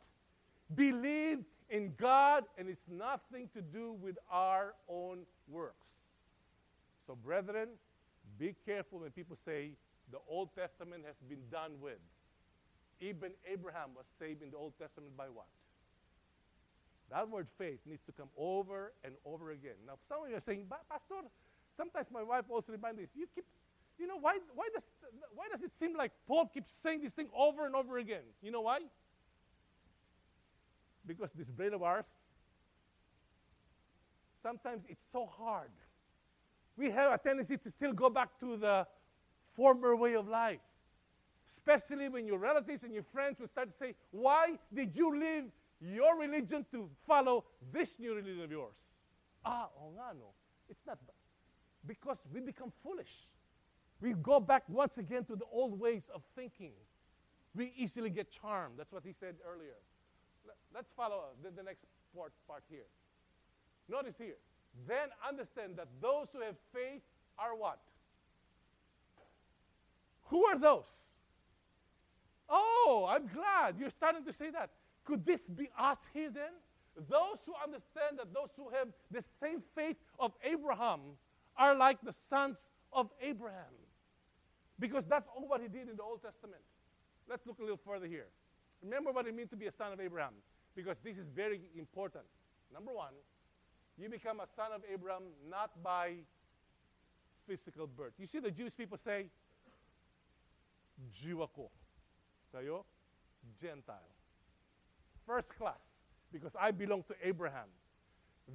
Believe 0.73 1.39
in 1.69 1.93
God, 1.97 2.45
and 2.57 2.67
it's 2.67 2.87
nothing 2.89 3.49
to 3.53 3.61
do 3.61 3.93
with 4.01 4.17
our 4.31 4.73
own 4.87 5.19
works. 5.47 5.87
So, 7.05 7.15
brethren, 7.15 7.69
be 8.37 8.55
careful 8.65 8.99
when 8.99 9.11
people 9.11 9.37
say 9.45 9.71
the 10.11 10.19
Old 10.27 10.49
Testament 10.55 11.03
has 11.05 11.15
been 11.27 11.41
done 11.51 11.73
with. 11.81 11.99
Even 13.01 13.31
Abraham 13.51 13.89
was 13.95 14.05
saved 14.19 14.41
in 14.41 14.51
the 14.51 14.57
Old 14.57 14.73
Testament 14.79 15.15
by 15.15 15.25
what? 15.25 15.47
That 17.11 17.29
word 17.29 17.47
faith 17.57 17.79
needs 17.85 18.03
to 18.05 18.11
come 18.11 18.29
over 18.37 18.93
and 19.03 19.13
over 19.25 19.51
again. 19.51 19.75
Now, 19.85 19.93
some 20.07 20.23
of 20.23 20.29
you 20.29 20.37
are 20.37 20.41
saying, 20.41 20.65
Pastor, 20.89 21.15
sometimes 21.75 22.07
my 22.11 22.23
wife 22.23 22.45
also 22.49 22.71
reminds 22.71 22.99
me, 22.99 23.07
you 23.15 23.27
keep, 23.33 23.45
you 23.97 24.07
know, 24.07 24.17
why, 24.17 24.37
why, 24.53 24.69
does, 24.73 24.83
why 25.33 25.45
does 25.51 25.63
it 25.63 25.71
seem 25.79 25.95
like 25.97 26.11
Paul 26.27 26.47
keeps 26.53 26.71
saying 26.83 27.01
this 27.01 27.13
thing 27.13 27.29
over 27.35 27.65
and 27.65 27.75
over 27.75 27.97
again? 27.97 28.23
You 28.41 28.51
know 28.51 28.61
why? 28.61 28.79
Because 31.05 31.29
this 31.35 31.49
brain 31.49 31.73
of 31.73 31.81
ours, 31.81 32.05
sometimes 34.43 34.83
it's 34.87 35.01
so 35.11 35.25
hard. 35.25 35.71
We 36.77 36.91
have 36.91 37.11
a 37.11 37.17
tendency 37.17 37.57
to 37.57 37.71
still 37.71 37.93
go 37.93 38.09
back 38.09 38.39
to 38.39 38.55
the 38.55 38.85
former 39.55 39.95
way 39.95 40.15
of 40.15 40.27
life. 40.27 40.59
Especially 41.51 42.07
when 42.07 42.27
your 42.27 42.37
relatives 42.37 42.83
and 42.83 42.93
your 42.93 43.03
friends 43.03 43.39
will 43.39 43.47
start 43.47 43.71
to 43.71 43.77
say, 43.77 43.95
Why 44.11 44.59
did 44.73 44.95
you 44.95 45.19
leave 45.19 45.45
your 45.81 46.17
religion 46.17 46.65
to 46.71 46.89
follow 47.07 47.45
this 47.71 47.99
new 47.99 48.13
religion 48.13 48.43
of 48.43 48.51
yours? 48.51 48.75
Ah, 49.45 49.69
oh 49.79 49.91
no. 49.95 50.33
It's 50.69 50.81
not 50.85 50.99
because 51.85 52.17
we 52.33 52.41
become 52.41 52.71
foolish. 52.83 53.27
We 54.01 54.13
go 54.13 54.39
back 54.39 54.63
once 54.67 54.97
again 54.97 55.25
to 55.25 55.35
the 55.35 55.45
old 55.51 55.79
ways 55.79 56.09
of 56.13 56.21
thinking. 56.35 56.71
We 57.55 57.73
easily 57.75 58.09
get 58.09 58.31
charmed. 58.31 58.75
That's 58.77 58.91
what 58.91 59.03
he 59.05 59.13
said 59.19 59.35
earlier. 59.45 59.75
Let's 60.73 60.91
follow 60.95 61.23
the, 61.43 61.49
the 61.51 61.63
next 61.63 61.85
part, 62.15 62.31
part 62.47 62.63
here. 62.69 62.85
Notice 63.89 64.15
here. 64.17 64.37
Then 64.87 65.09
understand 65.27 65.73
that 65.77 65.87
those 66.01 66.27
who 66.31 66.41
have 66.41 66.55
faith 66.73 67.01
are 67.37 67.55
what? 67.55 67.79
Who 70.25 70.45
are 70.45 70.57
those? 70.57 70.87
Oh, 72.47 73.07
I'm 73.09 73.27
glad 73.27 73.75
you're 73.79 73.89
starting 73.89 74.23
to 74.25 74.33
say 74.33 74.51
that. 74.51 74.69
Could 75.05 75.25
this 75.25 75.41
be 75.41 75.69
us 75.77 75.97
here 76.13 76.29
then? 76.29 76.53
Those 77.09 77.37
who 77.45 77.53
understand 77.63 78.17
that 78.17 78.33
those 78.33 78.49
who 78.57 78.69
have 78.69 78.89
the 79.11 79.23
same 79.41 79.63
faith 79.75 79.97
of 80.19 80.33
Abraham 80.43 80.99
are 81.57 81.75
like 81.75 82.01
the 82.01 82.13
sons 82.29 82.57
of 82.91 83.09
Abraham. 83.21 83.73
Because 84.79 85.05
that's 85.05 85.27
all 85.35 85.47
what 85.47 85.61
he 85.61 85.67
did 85.67 85.89
in 85.89 85.95
the 85.97 86.03
Old 86.03 86.21
Testament. 86.21 86.61
Let's 87.29 87.45
look 87.45 87.59
a 87.59 87.61
little 87.61 87.79
further 87.85 88.07
here. 88.07 88.27
Remember 88.83 89.11
what 89.11 89.27
it 89.27 89.35
means 89.35 89.49
to 89.49 89.55
be 89.55 89.67
a 89.67 89.71
son 89.71 89.91
of 89.91 89.99
Abraham, 89.99 90.33
because 90.75 90.97
this 91.03 91.17
is 91.17 91.27
very 91.35 91.61
important. 91.77 92.23
Number 92.73 92.93
one, 92.93 93.13
you 93.97 94.09
become 94.09 94.39
a 94.39 94.47
son 94.55 94.71
of 94.73 94.81
Abraham 94.91 95.23
not 95.49 95.71
by 95.83 96.13
physical 97.47 97.87
birth. 97.87 98.13
You 98.17 98.27
see, 98.27 98.39
the 98.39 98.51
Jewish 98.51 98.75
people 98.75 98.97
say, 99.03 99.25
Jew 101.21 101.41
ako. 101.43 101.69
Gentile. 103.61 104.18
First 105.29 105.49
class, 105.49 105.77
because 106.33 106.55
I 106.59 106.71
belong 106.71 107.03
to 107.03 107.13
Abraham. 107.23 107.67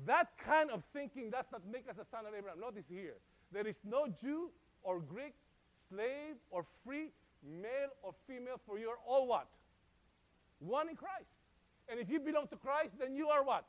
That 0.06 0.36
kind 0.44 0.72
of 0.72 0.82
thinking 0.92 1.30
does 1.30 1.44
not 1.52 1.62
make 1.70 1.88
us 1.88 1.94
a 2.02 2.04
son 2.10 2.26
of 2.26 2.34
Abraham. 2.36 2.58
Notice 2.58 2.86
here, 2.90 3.14
there 3.52 3.64
is 3.64 3.76
no 3.84 4.08
Jew 4.20 4.50
or 4.82 4.98
Greek, 4.98 5.34
slave 5.88 6.34
or 6.50 6.66
free, 6.84 7.12
male 7.48 7.90
or 8.02 8.12
female, 8.26 8.60
for 8.66 8.76
you 8.76 8.88
are 8.88 8.98
all 9.06 9.28
what? 9.28 9.46
One 10.58 10.88
in 10.88 10.96
Christ. 10.96 11.30
And 11.88 12.00
if 12.00 12.10
you 12.10 12.18
belong 12.18 12.48
to 12.48 12.56
Christ, 12.56 12.94
then 12.98 13.14
you 13.14 13.28
are 13.28 13.44
what? 13.44 13.66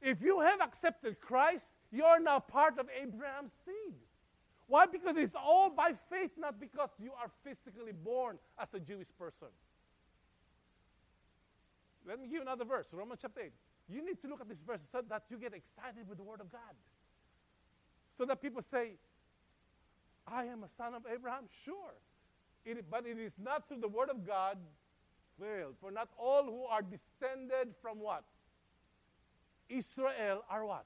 If 0.00 0.22
you 0.22 0.38
have 0.38 0.60
accepted 0.60 1.20
Christ, 1.20 1.66
you 1.90 2.04
are 2.04 2.20
now 2.20 2.38
part 2.38 2.78
of 2.78 2.86
Abraham's 2.96 3.50
seed. 3.66 3.96
Why? 4.68 4.86
Because 4.86 5.16
it's 5.16 5.34
all 5.34 5.68
by 5.68 5.94
faith, 6.10 6.30
not 6.38 6.60
because 6.60 6.90
you 7.02 7.10
are 7.20 7.32
physically 7.42 7.92
born 7.92 8.38
as 8.56 8.68
a 8.72 8.78
Jewish 8.78 9.08
person. 9.18 9.48
Let 12.06 12.18
me 12.18 12.26
give 12.26 12.36
you 12.36 12.42
another 12.42 12.64
verse, 12.64 12.86
Romans 12.92 13.20
chapter 13.22 13.40
8. 13.40 13.52
You 13.88 14.04
need 14.04 14.20
to 14.22 14.28
look 14.28 14.40
at 14.40 14.48
this 14.48 14.60
verse 14.60 14.80
so 14.92 15.02
that 15.08 15.24
you 15.28 15.36
get 15.36 15.52
excited 15.52 16.08
with 16.08 16.18
the 16.18 16.24
Word 16.24 16.40
of 16.40 16.50
God. 16.50 16.74
So 18.16 18.24
that 18.26 18.40
people 18.40 18.62
say, 18.62 18.92
I 20.26 20.44
am 20.44 20.62
a 20.62 20.68
son 20.76 20.94
of 20.94 21.02
Abraham? 21.12 21.44
Sure. 21.64 21.94
It, 22.64 22.84
but 22.90 23.06
it 23.06 23.18
is 23.18 23.32
not 23.42 23.68
through 23.68 23.80
the 23.80 23.88
Word 23.88 24.10
of 24.10 24.26
God 24.26 24.58
failed. 25.40 25.74
For 25.80 25.90
not 25.90 26.08
all 26.18 26.44
who 26.44 26.64
are 26.64 26.82
descended 26.82 27.74
from 27.82 27.98
what? 27.98 28.24
Israel 29.68 30.44
are 30.50 30.64
what? 30.64 30.84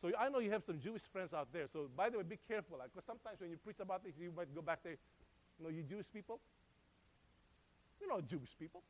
So 0.00 0.12
I 0.18 0.28
know 0.28 0.38
you 0.38 0.50
have 0.52 0.62
some 0.64 0.78
Jewish 0.78 1.02
friends 1.12 1.32
out 1.34 1.48
there. 1.52 1.66
So 1.72 1.88
by 1.96 2.10
the 2.10 2.18
way, 2.18 2.24
be 2.24 2.38
careful, 2.46 2.78
because 2.82 3.04
sometimes 3.06 3.40
when 3.40 3.50
you 3.50 3.56
preach 3.56 3.80
about 3.80 4.04
this, 4.04 4.12
you 4.20 4.32
might 4.36 4.54
go 4.54 4.62
back 4.62 4.80
there. 4.84 4.96
You 5.58 5.64
know, 5.64 5.70
you 5.70 5.82
Jewish 5.82 6.06
people. 6.12 6.38
You 8.00 8.08
know, 8.08 8.20
Jewish 8.20 8.50
people. 8.58 8.82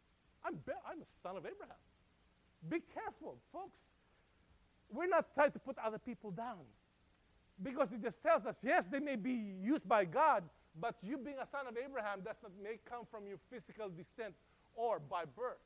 I'm 0.45 0.55
be- 0.55 0.83
I'm 0.87 1.01
a 1.03 1.09
son 1.23 1.37
of 1.37 1.45
Abraham. 1.47 1.77
Be 2.69 2.81
careful, 2.95 3.39
folks. 3.53 3.79
We're 4.91 5.09
not 5.09 5.35
trying 5.35 5.53
to 5.53 5.59
put 5.59 5.77
other 5.79 5.99
people 5.99 6.31
down, 6.31 6.65
because 7.63 7.93
it 7.93 8.03
just 8.03 8.23
tells 8.23 8.47
us, 8.47 8.57
yes, 8.63 8.87
they 8.91 9.01
may 9.01 9.17
be 9.17 9.55
used 9.61 9.87
by 9.87 10.05
God, 10.05 10.45
but 10.81 10.97
you 11.03 11.19
being 11.19 11.37
a 11.43 11.47
son 11.47 11.67
of 11.67 11.77
Abraham 11.77 12.21
does 12.25 12.37
not 12.43 12.53
may 12.63 12.79
come 12.89 13.05
from 13.11 13.27
your 13.27 13.39
physical 13.51 13.89
descent 13.91 14.35
or 14.75 14.99
by 14.99 15.25
birth. 15.25 15.61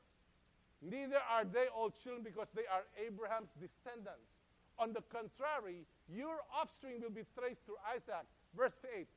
Neither 0.81 1.21
are 1.31 1.45
they 1.45 1.67
all 1.71 1.93
children 2.03 2.23
because 2.23 2.47
they 2.53 2.67
are 2.67 2.83
Abraham's 2.99 3.49
descendants. 3.55 4.27
On 4.77 4.91
the 4.91 5.01
contrary, 5.07 5.85
your 6.11 6.43
offspring 6.51 6.99
will 6.99 7.13
be 7.13 7.23
traced 7.37 7.63
through 7.63 7.79
Isaac. 7.87 8.25
Verse 8.57 8.75
8 8.83 9.07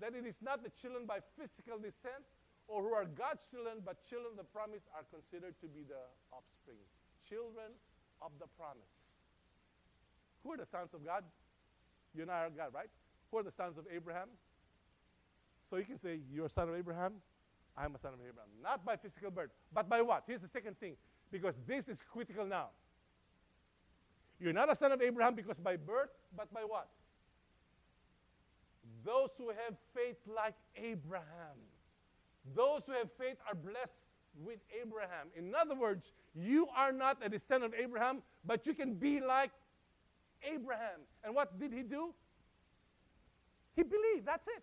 that 0.00 0.14
it 0.14 0.26
is 0.26 0.36
not 0.42 0.62
the 0.62 0.70
children 0.80 1.06
by 1.06 1.18
physical 1.40 1.78
descent 1.78 2.24
or 2.68 2.82
who 2.82 2.92
are 2.92 3.04
God's 3.04 3.46
children, 3.50 3.82
but 3.84 4.02
children 4.08 4.34
of 4.34 4.38
the 4.38 4.50
promise 4.50 4.82
are 4.94 5.06
considered 5.10 5.54
to 5.60 5.66
be 5.66 5.86
the 5.86 6.02
offspring. 6.34 6.82
Children 7.28 7.70
of 8.22 8.32
the 8.38 8.46
promise. 8.58 8.90
Who 10.42 10.52
are 10.52 10.56
the 10.56 10.66
sons 10.66 10.94
of 10.94 11.04
God? 11.04 11.22
You 12.14 12.22
and 12.22 12.30
I 12.30 12.46
are 12.46 12.50
God, 12.50 12.74
right? 12.74 12.90
Who 13.30 13.38
are 13.38 13.42
the 13.42 13.52
sons 13.52 13.78
of 13.78 13.84
Abraham? 13.92 14.28
So 15.68 15.76
you 15.76 15.84
can 15.84 15.98
say, 15.98 16.20
You're 16.32 16.46
a 16.46 16.50
son 16.50 16.68
of 16.68 16.74
Abraham. 16.74 17.14
I'm 17.76 17.94
a 17.94 17.98
son 17.98 18.14
of 18.14 18.20
Abraham. 18.20 18.48
Not 18.62 18.84
by 18.84 18.96
physical 18.96 19.30
birth, 19.30 19.50
but 19.72 19.88
by 19.88 20.00
what? 20.02 20.24
Here's 20.26 20.40
the 20.40 20.48
second 20.48 20.78
thing, 20.78 20.96
because 21.30 21.54
this 21.66 21.88
is 21.88 21.98
critical 22.10 22.46
now. 22.46 22.68
You're 24.40 24.52
not 24.52 24.70
a 24.70 24.76
son 24.76 24.92
of 24.92 25.02
Abraham 25.02 25.34
because 25.34 25.58
by 25.58 25.76
birth, 25.76 26.10
but 26.36 26.52
by 26.52 26.60
what? 26.60 26.88
Those 29.04 29.30
who 29.38 29.48
have 29.48 29.76
faith 29.94 30.16
like 30.26 30.54
Abraham. 30.76 31.56
Those 32.54 32.82
who 32.86 32.92
have 32.92 33.10
faith 33.18 33.36
are 33.48 33.54
blessed 33.54 33.98
with 34.44 34.58
Abraham. 34.82 35.28
In 35.34 35.54
other 35.54 35.74
words, 35.74 36.12
you 36.34 36.68
are 36.76 36.92
not 36.92 37.18
a 37.24 37.28
descendant 37.28 37.74
of 37.74 37.80
Abraham, 37.80 38.22
but 38.44 38.66
you 38.66 38.74
can 38.74 38.94
be 38.94 39.20
like 39.20 39.50
Abraham. 40.42 41.00
And 41.24 41.34
what 41.34 41.58
did 41.58 41.72
he 41.72 41.82
do? 41.82 42.14
He 43.74 43.82
believed. 43.82 44.26
That's 44.26 44.46
it. 44.46 44.62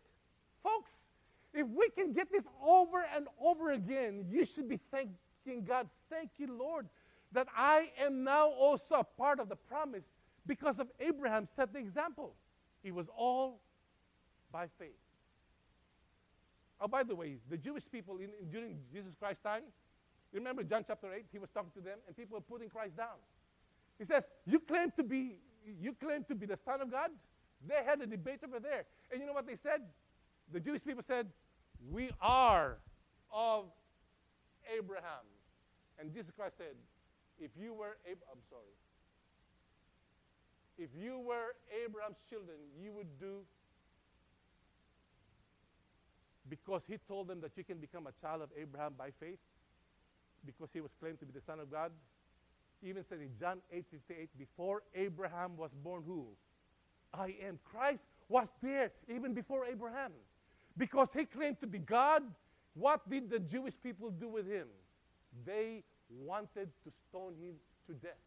Folks, 0.64 1.06
if 1.54 1.68
we 1.68 1.90
can 1.90 2.14
get 2.14 2.32
this 2.32 2.46
over 2.66 3.06
and 3.16 3.28
over 3.42 3.72
again, 3.72 4.26
you 4.30 4.46
should 4.46 4.70
be 4.70 4.80
thanking 4.92 5.66
God. 5.66 5.88
Thank 6.10 6.32
you, 6.38 6.58
Lord, 6.58 6.88
that 7.32 7.48
I 7.56 7.90
am 8.00 8.24
now 8.24 8.50
also 8.50 8.96
a 8.96 9.04
part 9.04 9.40
of 9.40 9.50
the 9.50 9.56
promise 9.56 10.06
because 10.46 10.80
of 10.80 10.88
Abraham 11.00 11.46
set 11.46 11.74
the 11.74 11.80
example. 11.80 12.36
It 12.84 12.94
was 12.94 13.08
all 13.16 13.62
by 14.52 14.68
faith. 14.80 15.03
Oh, 16.84 16.88
by 16.90 17.04
the 17.04 17.16
way, 17.16 17.38
the 17.50 17.56
Jewish 17.56 17.90
people 17.90 18.18
in, 18.18 18.30
in, 18.42 18.52
during 18.52 18.76
Jesus 18.92 19.16
Christ's 19.18 19.42
time, 19.42 19.64
you 20.34 20.40
remember 20.40 20.64
John 20.64 20.84
chapter 20.86 21.14
8? 21.14 21.26
He 21.32 21.40
was 21.40 21.50
talking 21.50 21.72
to 21.76 21.80
them, 21.80 21.98
and 22.06 22.18
people 22.18 22.36
were 22.36 22.42
putting 22.42 22.68
Christ 22.68 22.98
down. 22.98 23.16
He 23.98 24.04
says, 24.04 24.30
You 24.46 24.60
claim 24.60 24.92
to 24.98 25.04
be, 25.04 25.38
you 25.66 25.94
claim 25.94 26.26
to 26.26 26.36
be 26.36 26.46
the 26.46 26.58
Son 26.58 26.82
of 26.82 26.92
God? 26.92 27.10
They 27.66 27.86
had 27.86 28.02
a 28.02 28.06
debate 28.06 28.42
over 28.44 28.60
there. 28.60 28.84
And 29.10 29.22
you 29.22 29.26
know 29.26 29.32
what 29.32 29.48
they 29.48 29.56
said? 29.56 29.80
The 30.52 30.60
Jewish 30.60 30.84
people 30.84 31.04
said, 31.04 31.28
We 31.90 32.12
are 32.20 32.80
of 33.32 33.66
Abraham. 34.78 35.24
And 35.98 36.14
Jesus 36.14 36.34
Christ 36.36 36.58
said, 36.58 36.76
If 37.40 37.52
you 37.58 37.74
were 37.74 37.96
Ab- 38.12 38.28
I'm 38.30 38.42
sorry. 38.50 38.76
If 40.78 40.90
you 41.00 41.20
were 41.20 41.56
Abraham's 41.86 42.18
children, 42.30 42.58
you 42.78 42.92
would 42.92 43.20
do 43.20 43.46
because 46.50 46.82
he 46.88 46.98
told 47.08 47.28
them 47.28 47.42
that 47.42 47.52
you 47.56 47.64
can 47.64 47.78
become 47.78 48.08
a 48.08 48.12
child 48.22 48.42
of 48.42 48.50
Abraham 48.60 48.94
by 48.98 49.10
faith, 49.20 49.40
because 50.46 50.70
he 50.74 50.82
was 50.82 50.92
claimed 51.00 51.20
to 51.20 51.26
be 51.26 51.32
the 51.32 51.46
Son 51.46 51.60
of 51.60 51.72
God. 51.72 51.92
He 52.82 52.90
even 52.90 53.04
said 53.08 53.20
in 53.20 53.30
John 53.40 53.60
8 53.72 53.86
58, 53.92 54.30
before 54.38 54.84
Abraham 54.94 55.56
was 55.58 55.72
born, 55.84 56.04
who? 56.06 56.28
I 57.14 57.36
am. 57.48 57.60
Christ 57.64 58.04
was 58.28 58.50
there 58.62 58.92
even 59.14 59.34
before 59.34 59.66
Abraham. 59.66 60.12
Because 60.78 61.10
he 61.14 61.26
claimed 61.26 61.60
to 61.62 61.68
be 61.68 61.78
God, 61.78 62.24
what 62.74 63.08
did 63.10 63.30
the 63.30 63.40
Jewish 63.40 63.76
people 63.82 64.10
do 64.10 64.28
with 64.28 64.48
him? 64.48 64.68
They 65.46 65.84
wanted 66.10 66.70
to 66.84 66.92
stone 67.10 67.36
him 67.40 67.56
to 67.88 67.94
death. 67.94 68.18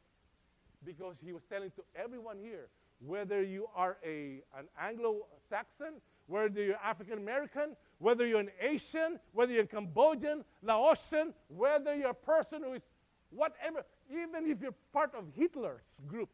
Because 0.85 1.16
he 1.24 1.33
was 1.33 1.42
telling 1.50 1.70
to 1.72 1.83
everyone 1.96 2.38
here, 2.38 2.68
whether 3.05 3.42
you 3.42 3.66
are 3.74 3.98
a, 4.05 4.42
an 4.57 4.68
Anglo 4.81 5.26
Saxon, 5.48 5.94
whether 6.26 6.62
you're 6.62 6.76
African 6.76 7.18
American, 7.18 7.76
whether 7.98 8.26
you're 8.26 8.40
an 8.40 8.50
Asian, 8.60 9.18
whether 9.32 9.52
you're 9.52 9.66
Cambodian, 9.66 10.44
Laotian, 10.62 11.32
whether 11.48 11.94
you're 11.94 12.10
a 12.10 12.14
person 12.14 12.62
who 12.62 12.74
is 12.74 12.82
whatever, 13.30 13.84
even 14.10 14.50
if 14.50 14.60
you're 14.60 14.74
part 14.92 15.14
of 15.14 15.24
Hitler's 15.34 16.00
group, 16.06 16.30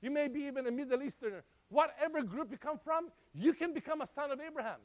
you 0.00 0.10
may 0.10 0.28
be 0.28 0.40
even 0.40 0.66
a 0.66 0.70
Middle 0.70 1.02
Easterner, 1.02 1.44
whatever 1.68 2.22
group 2.22 2.50
you 2.50 2.58
come 2.58 2.78
from, 2.82 3.08
you 3.34 3.52
can 3.52 3.72
become 3.72 4.00
a 4.00 4.06
son 4.06 4.30
of 4.30 4.40
Abraham. 4.40 4.80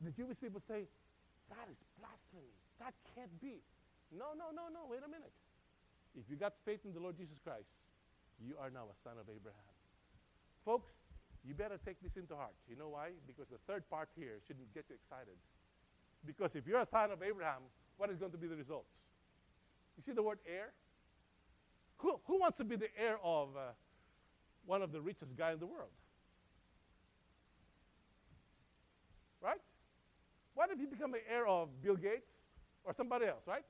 The 0.00 0.10
Jewish 0.10 0.40
people 0.40 0.60
say, 0.66 0.88
that 1.50 1.68
is 1.70 1.76
blasphemy. 2.00 2.50
That 2.80 2.94
can't 3.14 3.30
be. 3.40 3.62
No, 4.10 4.34
no, 4.36 4.50
no, 4.50 4.72
no, 4.72 4.88
wait 4.90 5.00
a 5.04 5.08
minute. 5.08 5.32
If 6.18 6.24
you 6.28 6.36
got 6.36 6.54
faith 6.64 6.80
in 6.84 6.92
the 6.92 7.00
Lord 7.00 7.16
Jesus 7.16 7.38
Christ, 7.44 7.68
you 8.40 8.56
are 8.60 8.70
now 8.70 8.90
a 8.90 8.96
son 9.04 9.14
of 9.20 9.28
Abraham. 9.28 9.76
Folks, 10.64 10.92
you 11.44 11.54
better 11.54 11.78
take 11.84 12.00
this 12.02 12.16
into 12.16 12.36
heart. 12.36 12.54
You 12.68 12.76
know 12.76 12.88
why? 12.88 13.10
Because 13.26 13.46
the 13.48 13.58
third 13.66 13.88
part 13.90 14.08
here 14.16 14.38
shouldn't 14.46 14.72
get 14.74 14.84
you 14.88 14.94
excited. 14.94 15.34
Because 16.24 16.54
if 16.54 16.66
you're 16.66 16.80
a 16.80 16.86
son 16.86 17.10
of 17.10 17.22
Abraham, 17.22 17.62
what 17.96 18.10
is 18.10 18.16
going 18.16 18.32
to 18.32 18.38
be 18.38 18.46
the 18.46 18.56
results? 18.56 18.94
You 19.96 20.02
see 20.04 20.12
the 20.12 20.22
word 20.22 20.38
heir? 20.46 20.72
Who, 21.98 22.20
who 22.26 22.38
wants 22.38 22.58
to 22.58 22.64
be 22.64 22.76
the 22.76 22.88
heir 22.96 23.18
of 23.22 23.48
uh, 23.56 23.72
one 24.66 24.82
of 24.82 24.92
the 24.92 25.00
richest 25.00 25.36
guy 25.36 25.52
in 25.52 25.58
the 25.58 25.66
world? 25.66 25.90
Right? 29.40 29.60
What 30.54 30.70
if 30.70 30.78
you 30.78 30.86
become 30.86 31.10
the 31.10 31.28
heir 31.28 31.46
of 31.46 31.68
Bill 31.82 31.96
Gates 31.96 32.30
or 32.84 32.92
somebody 32.92 33.26
else, 33.26 33.42
right? 33.46 33.64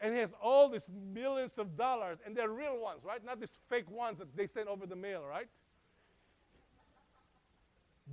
And 0.00 0.12
he 0.12 0.20
has 0.20 0.30
all 0.42 0.68
these 0.68 0.88
millions 1.14 1.52
of 1.56 1.76
dollars, 1.76 2.18
and 2.26 2.36
they're 2.36 2.50
real 2.50 2.78
ones, 2.78 3.00
right? 3.04 3.24
Not 3.24 3.40
these 3.40 3.56
fake 3.70 3.90
ones 3.90 4.18
that 4.18 4.36
they 4.36 4.46
send 4.46 4.68
over 4.68 4.86
the 4.86 4.96
mail, 4.96 5.24
right? 5.28 5.48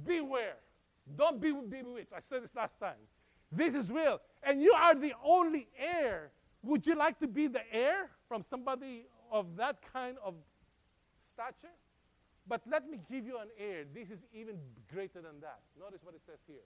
Beware. 0.06 0.58
Don't 1.16 1.40
be 1.42 1.52
bewitched. 1.52 2.14
I 2.14 2.20
said 2.30 2.44
this 2.44 2.56
last 2.56 2.80
time. 2.80 3.02
This 3.52 3.76
is 3.76 3.90
real. 3.90 4.20
And 4.42 4.62
you 4.62 4.74
are 4.74 4.96
the 4.96 5.14
only 5.24 5.68
heir. 5.78 6.32
Would 6.64 6.86
you 6.88 6.96
like 6.96 7.20
to 7.20 7.28
be 7.28 7.48
the 7.48 7.62
heir 7.72 8.10
from 8.28 8.44
somebody 8.50 9.06
of 9.32 9.56
that 9.58 9.78
kind 9.92 10.18
of 10.24 10.34
stature? 11.34 11.74
But 12.48 12.62
let 12.70 12.90
me 12.90 13.00
give 13.10 13.26
you 13.26 13.38
an 13.38 13.50
heir. 13.58 13.84
This 13.94 14.10
is 14.10 14.20
even 14.34 14.56
greater 14.92 15.22
than 15.22 15.40
that. 15.42 15.60
Notice 15.80 16.00
what 16.04 16.16
it 16.16 16.22
says 16.26 16.40
here. 16.48 16.66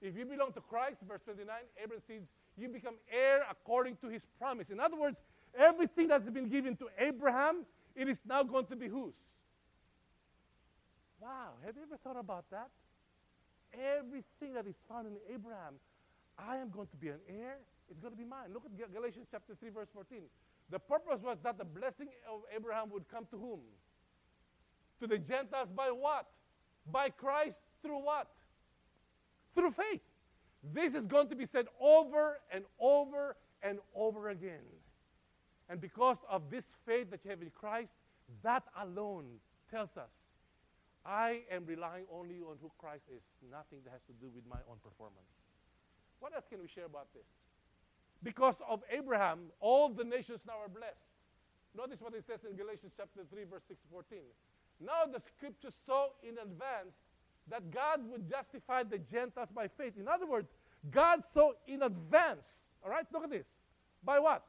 If 0.00 0.16
you 0.16 0.24
belong 0.24 0.52
to 0.52 0.60
Christ, 0.60 0.98
verse 1.08 1.20
29, 1.24 1.48
Abraham 1.82 2.02
says, 2.06 2.22
you 2.56 2.68
become 2.68 2.94
heir 3.10 3.42
according 3.50 3.96
to 3.96 4.08
his 4.08 4.22
promise. 4.38 4.70
In 4.70 4.80
other 4.80 4.96
words, 4.96 5.16
everything 5.58 6.08
that's 6.08 6.28
been 6.28 6.48
given 6.48 6.76
to 6.76 6.88
Abraham, 6.98 7.64
it 7.96 8.08
is 8.08 8.20
now 8.26 8.42
going 8.42 8.66
to 8.66 8.76
be 8.76 8.88
whose? 8.88 9.14
Wow, 11.24 11.56
have 11.64 11.74
you 11.74 11.82
ever 11.88 11.96
thought 11.96 12.20
about 12.20 12.44
that? 12.50 12.68
Everything 13.72 14.52
that 14.52 14.66
is 14.66 14.76
found 14.86 15.06
in 15.06 15.16
Abraham, 15.32 15.80
I 16.38 16.58
am 16.58 16.68
going 16.68 16.88
to 16.88 16.96
be 16.98 17.08
an 17.08 17.20
heir. 17.26 17.56
It's 17.88 17.98
going 17.98 18.12
to 18.12 18.18
be 18.18 18.26
mine. 18.26 18.52
Look 18.52 18.64
at 18.66 18.92
Galatians 18.92 19.28
chapter 19.30 19.54
3, 19.58 19.70
verse 19.70 19.88
14. 19.94 20.18
The 20.68 20.78
purpose 20.78 21.20
was 21.22 21.38
that 21.42 21.56
the 21.56 21.64
blessing 21.64 22.08
of 22.30 22.40
Abraham 22.54 22.90
would 22.90 23.08
come 23.08 23.24
to 23.30 23.38
whom? 23.38 23.60
To 25.00 25.06
the 25.06 25.16
Gentiles 25.16 25.70
by 25.74 25.86
what? 25.86 26.26
By 26.92 27.08
Christ 27.08 27.56
through 27.80 28.04
what? 28.04 28.28
Through 29.54 29.72
faith. 29.72 30.02
This 30.74 30.94
is 30.94 31.06
going 31.06 31.28
to 31.28 31.36
be 31.36 31.46
said 31.46 31.66
over 31.80 32.40
and 32.52 32.64
over 32.78 33.36
and 33.62 33.78
over 33.94 34.28
again. 34.28 34.66
And 35.70 35.80
because 35.80 36.18
of 36.28 36.50
this 36.50 36.64
faith 36.84 37.10
that 37.12 37.20
you 37.24 37.30
have 37.30 37.40
in 37.40 37.50
Christ, 37.50 37.92
that 38.42 38.64
alone 38.78 39.24
tells 39.70 39.96
us 39.96 40.10
I 41.04 41.42
am 41.50 41.66
relying 41.66 42.06
only 42.12 42.40
on 42.40 42.56
who 42.62 42.70
Christ 42.78 43.04
is, 43.14 43.22
nothing 43.50 43.80
that 43.84 43.92
has 43.92 44.02
to 44.08 44.14
do 44.20 44.32
with 44.34 44.44
my 44.48 44.60
own 44.70 44.78
performance. 44.82 45.28
What 46.20 46.34
else 46.34 46.46
can 46.48 46.60
we 46.60 46.68
share 46.68 46.86
about 46.86 47.12
this? 47.12 47.26
Because 48.22 48.56
of 48.66 48.82
Abraham, 48.90 49.52
all 49.60 49.90
the 49.90 50.04
nations 50.04 50.40
now 50.46 50.56
are 50.64 50.68
blessed. 50.68 51.04
Notice 51.76 52.00
what 52.00 52.14
it 52.14 52.24
says 52.26 52.40
in 52.48 52.56
Galatians 52.56 52.92
chapter 52.96 53.20
3, 53.28 53.44
verse 53.50 53.62
6 53.68 53.80
14. 53.90 54.18
Now 54.80 55.04
the 55.12 55.20
scriptures 55.20 55.74
saw 55.84 56.08
in 56.22 56.38
advance 56.38 56.96
that 57.50 57.70
God 57.70 58.00
would 58.08 58.28
justify 58.30 58.82
the 58.82 58.98
Gentiles 58.98 59.50
by 59.54 59.68
faith. 59.68 59.94
In 59.98 60.08
other 60.08 60.26
words, 60.26 60.48
God 60.90 61.20
saw 61.32 61.52
in 61.66 61.82
advance. 61.82 62.46
All 62.82 62.90
right, 62.90 63.04
look 63.12 63.24
at 63.24 63.30
this. 63.30 63.46
By 64.02 64.18
what? 64.18 64.44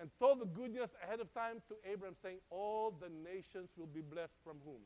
And 0.00 0.08
told 0.18 0.40
the 0.40 0.46
good 0.46 0.72
news 0.72 0.88
ahead 1.04 1.20
of 1.20 1.32
time 1.34 1.60
to 1.68 1.76
Abraham, 1.84 2.16
saying, 2.22 2.38
All 2.48 2.96
the 2.96 3.12
nations 3.22 3.68
will 3.76 3.86
be 3.92 4.00
blessed 4.00 4.32
from 4.42 4.56
whom? 4.64 4.80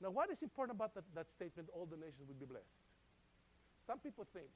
Now, 0.00 0.10
what 0.10 0.30
is 0.30 0.38
important 0.40 0.76
about 0.78 0.94
that, 0.94 1.02
that 1.16 1.26
statement, 1.34 1.68
all 1.74 1.86
the 1.86 1.96
nations 1.96 2.28
will 2.28 2.38
be 2.38 2.46
blessed? 2.46 2.78
Some 3.86 3.98
people 3.98 4.24
think 4.32 4.46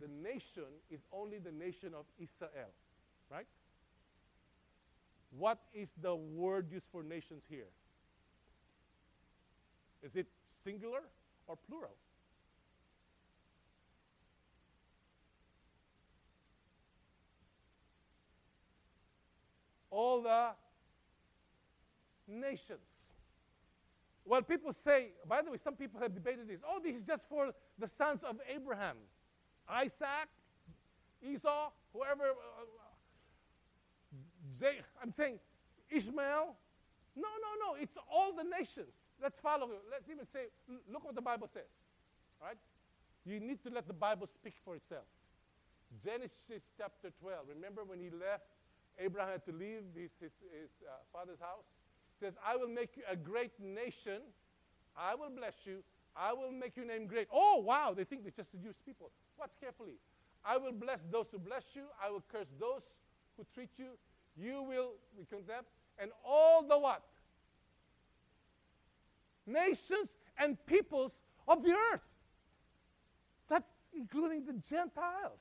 the 0.00 0.06
nation 0.06 0.70
is 0.90 1.00
only 1.12 1.38
the 1.38 1.50
nation 1.50 1.92
of 1.98 2.06
Israel, 2.18 2.70
right? 3.30 3.46
What 5.36 5.58
is 5.74 5.88
the 6.00 6.14
word 6.14 6.70
used 6.70 6.86
for 6.92 7.02
nations 7.02 7.42
here? 7.48 7.70
Is 10.02 10.14
it 10.14 10.26
singular 10.64 11.00
or 11.48 11.56
plural? 11.68 11.96
All 19.92 20.22
the 20.22 20.48
nations. 22.26 23.12
Well, 24.24 24.42
people 24.42 24.72
say, 24.72 25.08
by 25.28 25.42
the 25.42 25.50
way, 25.50 25.58
some 25.62 25.74
people 25.74 26.00
have 26.00 26.14
debated 26.14 26.48
this. 26.48 26.60
Oh, 26.66 26.80
this 26.82 26.96
is 26.96 27.02
just 27.02 27.28
for 27.28 27.52
the 27.78 27.88
sons 27.88 28.20
of 28.28 28.36
Abraham. 28.52 28.96
Isaac, 29.68 30.28
Esau, 31.22 31.70
whoever. 31.92 32.30
Uh, 32.30 32.64
they, 34.60 34.78
I'm 35.02 35.12
saying 35.12 35.38
Ishmael. 35.90 36.56
No, 37.14 37.28
no, 37.44 37.74
no. 37.74 37.80
It's 37.80 37.96
all 38.10 38.32
the 38.32 38.44
nations. 38.44 38.94
Let's 39.20 39.38
follow. 39.38 39.68
Let's 39.90 40.08
even 40.08 40.26
say, 40.32 40.46
look 40.90 41.04
what 41.04 41.14
the 41.14 41.22
Bible 41.22 41.48
says. 41.52 41.68
All 42.40 42.48
right? 42.48 42.56
You 43.24 43.40
need 43.40 43.62
to 43.64 43.70
let 43.70 43.86
the 43.86 43.92
Bible 43.92 44.26
speak 44.26 44.54
for 44.64 44.74
itself. 44.76 45.04
Genesis 46.04 46.62
chapter 46.78 47.10
12. 47.20 47.46
Remember 47.54 47.84
when 47.84 47.98
he 48.00 48.10
left, 48.10 48.46
Abraham 48.98 49.32
had 49.32 49.44
to 49.46 49.52
leave 49.52 49.82
his, 49.94 50.10
his, 50.20 50.32
his 50.52 50.70
uh, 50.86 50.92
father's 51.12 51.40
house? 51.40 51.64
He 52.18 52.26
says, 52.26 52.34
I 52.46 52.56
will 52.56 52.68
make 52.68 52.96
you 52.96 53.02
a 53.10 53.16
great 53.16 53.52
nation. 53.60 54.20
I 54.96 55.14
will 55.14 55.30
bless 55.30 55.54
you. 55.64 55.82
I 56.16 56.32
will 56.32 56.52
make 56.52 56.76
your 56.76 56.86
name 56.86 57.06
great. 57.06 57.28
Oh, 57.32 57.62
wow. 57.64 57.94
They 57.96 58.04
think 58.04 58.22
it's 58.26 58.36
just 58.36 58.52
the 58.52 58.58
Jewish 58.58 58.76
people. 58.84 59.10
Watch 59.38 59.52
carefully. 59.60 59.94
I 60.44 60.56
will 60.56 60.72
bless 60.72 61.00
those 61.10 61.26
who 61.32 61.38
bless 61.38 61.64
you. 61.74 61.84
I 62.02 62.10
will 62.10 62.22
curse 62.30 62.48
those 62.58 62.82
who 63.36 63.46
treat 63.54 63.70
you. 63.78 63.96
You 64.36 64.62
will 64.62 64.92
be 65.16 65.24
condemned. 65.24 65.66
And 65.98 66.10
all 66.24 66.62
the 66.62 66.78
what? 66.78 67.02
Nations 69.46 70.08
and 70.38 70.56
peoples 70.66 71.12
of 71.48 71.62
the 71.62 71.72
earth. 71.92 72.02
That's 73.48 73.68
including 73.94 74.44
the 74.44 74.54
Gentiles. 74.54 75.40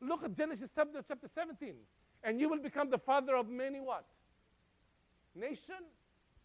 Look 0.00 0.22
at 0.22 0.36
Genesis 0.36 0.70
chapter 0.74 1.02
17. 1.34 1.74
And 2.22 2.40
you 2.40 2.48
will 2.48 2.60
become 2.60 2.90
the 2.90 2.98
father 2.98 3.36
of 3.36 3.48
many 3.48 3.80
what? 3.80 4.04
Nation? 5.34 5.74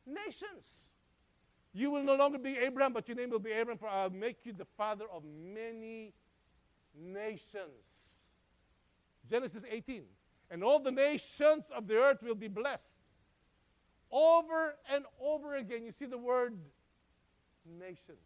Nations. 0.06 0.66
You 1.74 1.90
will 1.90 2.04
no 2.04 2.16
longer 2.16 2.38
be 2.38 2.64
Abram, 2.64 2.94
but 2.94 3.08
your 3.08 3.18
name 3.18 3.32
will 3.32 3.40
be 3.40 3.52
Abraham, 3.52 3.80
for 3.80 3.88
I'll 3.88 4.10
make 4.10 4.46
you 4.46 4.54
the 4.54 4.68
father 4.78 5.06
of 5.12 5.24
many 5.26 6.14
nations. 6.96 7.70
Genesis 9.30 9.64
18. 9.70 10.04
And 10.52 10.64
all 10.64 10.80
the 10.80 10.92
nations 10.92 11.66
of 11.76 11.88
the 11.88 11.96
earth 11.96 12.22
will 12.22 12.36
be 12.36 12.48
blessed. 12.48 12.84
Over 14.12 14.76
and 14.94 15.06
over 15.20 15.56
again, 15.56 15.84
you 15.84 15.92
see 15.92 16.06
the 16.06 16.18
word 16.18 16.56
nations. 17.80 18.20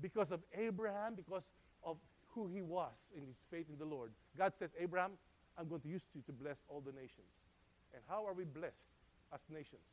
Because 0.00 0.30
of 0.30 0.40
Abraham, 0.52 1.14
because 1.14 1.44
of 1.82 1.96
who 2.34 2.46
he 2.46 2.60
was 2.60 2.92
in 3.16 3.22
his 3.24 3.36
faith 3.50 3.66
in 3.70 3.78
the 3.78 3.84
Lord. 3.84 4.10
God 4.36 4.52
says, 4.58 4.70
Abraham, 4.78 5.12
I'm 5.58 5.68
going 5.68 5.80
to 5.82 5.88
use 5.88 6.02
you 6.14 6.22
to 6.26 6.32
bless 6.32 6.58
all 6.68 6.80
the 6.80 6.92
nations. 6.92 7.30
And 7.94 8.02
how 8.08 8.26
are 8.26 8.34
we 8.34 8.44
blessed 8.44 8.90
as 9.32 9.40
nations? 9.50 9.86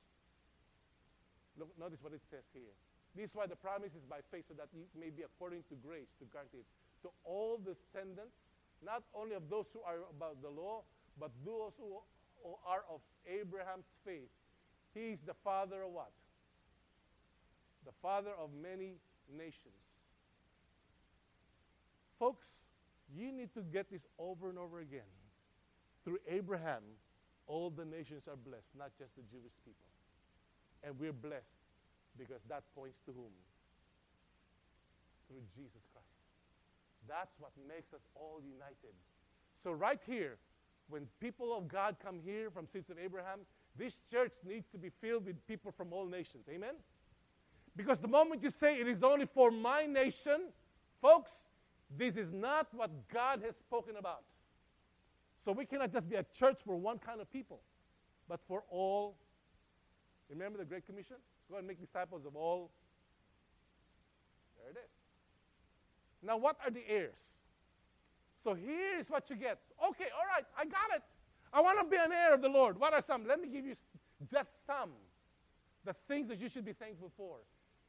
Look, 1.58 1.70
notice 1.78 2.00
what 2.02 2.14
it 2.14 2.22
says 2.32 2.46
here. 2.54 2.74
This 3.16 3.30
is 3.30 3.36
why 3.36 3.46
the 3.46 3.60
promise 3.60 3.92
is 3.94 4.06
by 4.10 4.24
faith, 4.32 4.46
so 4.48 4.56
that 4.56 4.72
it 4.74 4.88
may 4.98 5.12
be 5.12 5.22
according 5.22 5.68
to 5.70 5.76
grace, 5.76 6.10
to 6.20 6.26
grant 6.26 6.50
it 6.54 6.66
to 7.04 7.10
all 7.24 7.58
descendants, 7.58 8.34
not 8.82 9.04
only 9.14 9.36
of 9.36 9.50
those 9.50 9.66
who 9.74 9.82
are 9.82 10.02
about 10.10 10.42
the 10.42 10.50
law, 10.50 10.82
but 11.20 11.30
those 11.46 11.74
who 11.78 12.00
are 12.66 12.84
of 12.90 13.02
Abraham's 13.28 13.86
faith. 14.06 14.30
He 14.94 15.14
is 15.14 15.20
the 15.26 15.36
father 15.44 15.84
of 15.84 15.92
what? 15.92 16.12
The 17.86 17.92
father 18.02 18.32
of 18.40 18.50
many 18.62 18.96
nations. 19.30 19.82
Folks, 22.18 22.48
you 23.14 23.32
need 23.32 23.54
to 23.54 23.62
get 23.62 23.92
this 23.92 24.02
over 24.18 24.50
and 24.50 24.58
over 24.58 24.80
again. 24.80 25.10
Through 26.04 26.20
Abraham, 26.28 26.84
all 27.48 27.70
the 27.70 27.86
nations 27.86 28.28
are 28.28 28.36
blessed, 28.36 28.70
not 28.78 28.92
just 28.98 29.16
the 29.16 29.24
Jewish 29.24 29.54
people. 29.66 29.86
And 30.84 30.98
we're 31.00 31.14
blessed 31.14 31.62
because 32.18 32.42
that 32.50 32.64
points 32.76 32.98
to 33.06 33.12
whom? 33.12 33.34
Through 35.28 35.44
Jesus 35.56 35.84
Christ. 35.94 36.08
That's 37.08 37.34
what 37.40 37.52
makes 37.68 37.94
us 37.94 38.02
all 38.16 38.42
united. 38.44 38.96
So, 39.64 39.72
right 39.72 40.00
here, 40.06 40.38
when 40.90 41.08
people 41.20 41.56
of 41.56 41.68
God 41.68 41.96
come 42.04 42.20
here 42.24 42.50
from 42.50 42.68
seeds 42.68 42.90
of 42.90 42.98
Abraham, 42.98 43.40
this 43.78 43.94
church 44.12 44.34
needs 44.46 44.68
to 44.72 44.78
be 44.78 44.90
filled 45.02 45.26
with 45.26 45.46
people 45.48 45.72
from 45.72 45.94
all 45.94 46.06
nations. 46.06 46.46
Amen? 46.50 46.76
Because 47.76 48.00
the 48.00 48.08
moment 48.08 48.44
you 48.44 48.50
say 48.50 48.80
it 48.80 48.88
is 48.88 49.04
only 49.04 49.26
for 49.26 49.50
my 49.50 49.86
nation, 49.86 50.50
folks, 51.02 51.32
this 51.98 52.18
is 52.18 52.32
not 52.32 52.68
what 52.74 52.92
God 53.14 53.42
has 53.46 53.56
spoken 53.56 53.96
about. 53.98 54.24
So 55.44 55.52
we 55.52 55.66
cannot 55.66 55.92
just 55.92 56.10
be 56.10 56.16
a 56.16 56.26
church 56.38 56.60
for 56.66 56.76
one 56.76 57.00
kind 57.00 57.20
of 57.20 57.32
people, 57.32 57.62
but 58.30 58.40
for 58.48 58.64
all. 58.70 59.16
Remember 60.30 60.60
the 60.60 60.66
Great 60.66 60.86
Commission? 60.86 61.18
Go 61.50 61.58
and 61.58 61.68
make 61.68 61.82
disciples 61.82 62.26
of 62.26 62.36
all. 62.36 62.72
There 64.58 64.72
it 64.72 64.78
is. 64.78 64.92
Now, 66.24 66.38
what 66.38 66.58
are 66.64 66.72
the 66.72 66.84
heirs? 66.88 67.36
So 68.44 68.54
here's 68.54 69.10
what 69.10 69.30
you 69.30 69.36
get. 69.36 69.60
Okay, 69.90 70.08
all 70.18 70.26
right, 70.36 70.46
I 70.58 70.66
got 70.66 70.96
it. 70.96 71.04
I 71.54 71.62
want 71.62 71.80
to 71.80 71.86
be 71.86 71.98
an 71.98 72.12
heir 72.12 72.34
of 72.34 72.42
the 72.42 72.50
Lord. 72.50 72.80
What 72.80 72.94
are 72.94 73.04
some? 73.06 73.28
Let 73.28 73.42
me 73.42 73.50
give 73.50 73.66
you 73.66 73.76
just 74.32 74.50
some. 74.66 74.92
The 75.84 75.94
things 76.08 76.28
that 76.30 76.40
you 76.40 76.50
should 76.50 76.66
be 76.66 76.74
thankful 76.74 77.12
for. 77.18 77.38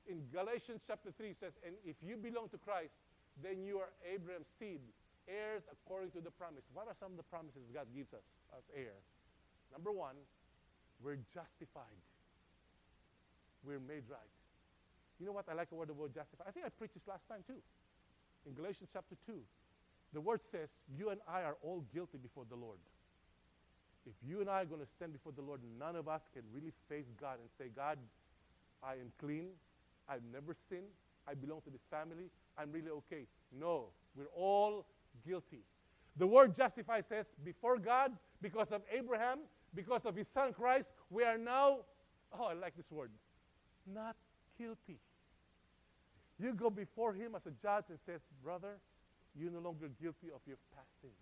In 0.08 0.22
Galatians 0.32 0.80
chapter 0.86 1.10
3 1.16 1.34
says, 1.38 1.52
And 1.64 1.74
if 1.84 1.96
you 2.02 2.16
belong 2.16 2.48
to 2.48 2.58
Christ, 2.58 2.94
then 3.42 3.62
you 3.62 3.78
are 3.78 3.90
Abraham's 4.02 4.48
seed, 4.58 4.80
heirs 5.28 5.62
according 5.70 6.10
to 6.12 6.20
the 6.20 6.30
promise. 6.30 6.62
What 6.72 6.88
are 6.88 6.96
some 6.98 7.12
of 7.12 7.18
the 7.18 7.28
promises 7.28 7.62
God 7.72 7.86
gives 7.94 8.12
us 8.12 8.24
as 8.56 8.64
heir? 8.74 8.96
Number 9.72 9.92
one, 9.92 10.16
we're 11.02 11.18
justified. 11.32 12.00
We're 13.64 13.82
made 13.82 14.04
right. 14.10 14.32
You 15.18 15.26
know 15.26 15.32
what? 15.32 15.46
I 15.48 15.54
like 15.54 15.70
the 15.70 15.78
word 15.78 15.88
the 15.88 15.94
word 15.94 16.14
justified. 16.14 16.46
I 16.48 16.52
think 16.52 16.66
I 16.66 16.70
preached 16.70 16.94
this 16.94 17.06
last 17.06 17.26
time 17.28 17.46
too. 17.46 17.62
In 18.46 18.54
Galatians 18.54 18.90
chapter 18.92 19.14
2, 19.26 19.38
the 20.12 20.20
word 20.20 20.40
says, 20.50 20.68
You 20.98 21.10
and 21.10 21.20
I 21.28 21.42
are 21.42 21.56
all 21.62 21.84
guilty 21.94 22.18
before 22.18 22.44
the 22.48 22.56
Lord. 22.56 22.78
If 24.04 24.14
you 24.26 24.40
and 24.40 24.50
I 24.50 24.62
are 24.62 24.64
going 24.64 24.80
to 24.80 24.90
stand 24.96 25.12
before 25.12 25.30
the 25.30 25.42
Lord, 25.42 25.60
none 25.78 25.94
of 25.94 26.08
us 26.08 26.22
can 26.34 26.42
really 26.52 26.72
face 26.88 27.06
God 27.20 27.38
and 27.38 27.48
say, 27.56 27.70
God, 27.74 27.98
I 28.82 28.94
am 28.94 29.12
clean. 29.20 29.54
I've 30.08 30.26
never 30.32 30.56
sinned. 30.68 30.90
I 31.28 31.34
belong 31.34 31.62
to 31.62 31.70
this 31.70 31.86
family. 31.88 32.26
I'm 32.58 32.72
really 32.72 32.90
okay. 32.90 33.30
No, 33.54 33.94
we're 34.16 34.32
all 34.34 34.84
guilty. 35.26 35.64
The 36.16 36.26
word 36.26 36.56
justify 36.56 37.00
says, 37.00 37.26
before 37.44 37.78
God, 37.78 38.12
because 38.40 38.70
of 38.70 38.82
Abraham, 38.92 39.40
because 39.74 40.04
of 40.04 40.14
his 40.14 40.28
son 40.28 40.52
Christ, 40.52 40.88
we 41.10 41.24
are 41.24 41.38
now, 41.38 41.78
oh, 42.38 42.44
I 42.44 42.54
like 42.54 42.76
this 42.76 42.90
word, 42.90 43.10
not 43.86 44.16
guilty. 44.58 44.98
You 46.38 46.54
go 46.54 46.70
before 46.70 47.14
him 47.14 47.34
as 47.34 47.46
a 47.46 47.50
judge 47.62 47.84
and 47.88 47.98
says, 48.04 48.20
brother, 48.42 48.78
you're 49.38 49.50
no 49.50 49.60
longer 49.60 49.88
guilty 50.00 50.28
of 50.34 50.40
your 50.46 50.58
past 50.74 50.90
sins 51.00 51.14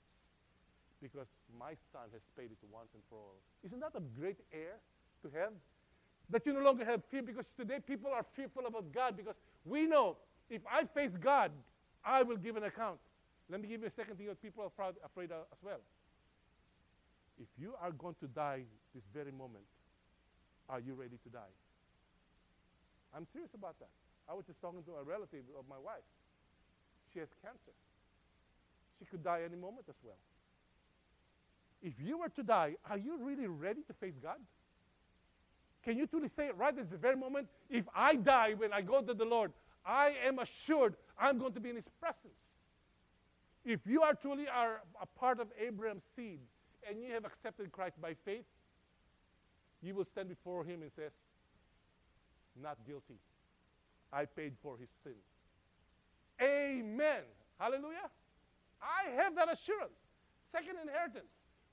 because 1.01 1.29
my 1.59 1.73
son 1.93 2.09
has 2.13 2.23
paid 2.37 2.51
it 2.51 2.59
once 2.73 2.89
and 2.95 3.03
for 3.09 3.17
all. 3.17 3.41
Isn't 3.65 3.81
that 3.81 3.93
a 3.95 4.01
great 4.19 4.39
heir 4.53 4.77
to 5.23 5.39
have? 5.39 5.53
That 6.29 6.47
you 6.47 6.53
no 6.53 6.61
longer 6.61 6.85
have 6.85 7.03
fear 7.11 7.23
because 7.23 7.47
today 7.57 7.79
people 7.85 8.11
are 8.13 8.25
fearful 8.35 8.67
about 8.67 8.93
God 8.93 9.17
because 9.17 9.37
we 9.65 9.87
know 9.87 10.17
if 10.49 10.63
I 10.71 10.85
face 10.85 11.13
God, 11.21 11.53
I 12.05 12.23
will 12.23 12.37
give 12.37 12.57
an 12.57 12.65
account. 12.65 12.99
Let 13.51 13.61
me 13.61 13.69
give 13.69 13.81
you 13.81 13.89
a 13.89 13.91
second 13.91 14.17
thing 14.17 14.27
that 14.27 14.41
people 14.41 14.63
are 14.65 14.71
proud, 14.71 14.95
afraid 15.05 15.33
of 15.33 15.43
as 15.53 15.59
well. 15.63 15.81
If 17.41 17.49
you 17.59 17.75
are 17.83 17.91
going 17.91 18.15
to 18.21 18.29
die 18.29 18.63
this 18.95 19.03
very 19.13 19.33
moment, 19.33 19.65
are 20.69 20.79
you 20.79 20.95
ready 20.95 21.19
to 21.25 21.29
die? 21.29 21.55
I'm 23.15 23.27
serious 23.33 23.51
about 23.55 23.79
that. 23.81 23.91
I 24.29 24.35
was 24.35 24.47
just 24.47 24.61
talking 24.61 24.83
to 24.85 24.93
a 24.93 25.03
relative 25.03 25.43
of 25.59 25.65
my 25.69 25.79
wife. 25.79 26.07
She 27.13 27.19
has 27.19 27.29
cancer. 27.43 27.75
She 28.99 29.05
could 29.05 29.25
die 29.25 29.41
any 29.45 29.57
moment 29.57 29.87
as 29.89 29.97
well. 30.05 30.19
If 31.83 31.95
you 31.99 32.19
were 32.19 32.29
to 32.29 32.43
die, 32.43 32.77
are 32.89 32.99
you 32.99 33.19
really 33.21 33.49
ready 33.49 33.81
to 33.89 33.93
face 33.95 34.15
God? 34.23 34.39
Can 35.83 35.97
you 35.97 36.07
truly 36.07 36.29
say 36.29 36.51
right 36.57 36.77
this 36.77 36.87
very 37.01 37.17
moment? 37.17 37.49
If 37.69 37.87
I 37.95 38.15
die 38.15 38.53
when 38.57 38.73
I 38.73 38.83
go 38.83 39.01
to 39.01 39.15
the 39.15 39.25
Lord, 39.25 39.53
I 39.85 40.15
am 40.27 40.39
assured 40.39 40.95
I'm 41.19 41.39
going 41.39 41.55
to 41.55 41.61
be 41.61 41.71
in 41.71 41.77
His 41.77 41.89
presence. 42.01 42.35
If 43.65 43.81
you 43.87 44.03
are 44.03 44.15
truly 44.15 44.47
are 44.49 44.81
a 45.01 45.07
part 45.19 45.41
of 45.41 45.49
Abraham's 45.61 46.05
seed 46.17 46.41
and 46.89 47.03
you 47.03 47.13
have 47.13 47.25
accepted 47.25 47.71
Christ 47.73 48.01
by 48.01 48.15
faith, 48.25 48.45
you 49.83 49.95
will 49.95 50.07
stand 50.07 50.29
before 50.29 50.65
Him 50.65 50.83
and 50.83 50.91
says, 50.93 51.13
"Not 52.57 52.79
guilty. 52.87 53.19
I 54.13 54.25
paid 54.25 54.55
for 54.63 54.77
his 54.77 54.89
sin. 55.03 55.15
Amen. 56.43 57.23
Hallelujah. 57.59 58.11
I 58.81 59.11
have 59.23 59.37
that 59.37 59.53
assurance. 59.53 59.99
Second 60.51 60.77
inheritance. 60.83 61.31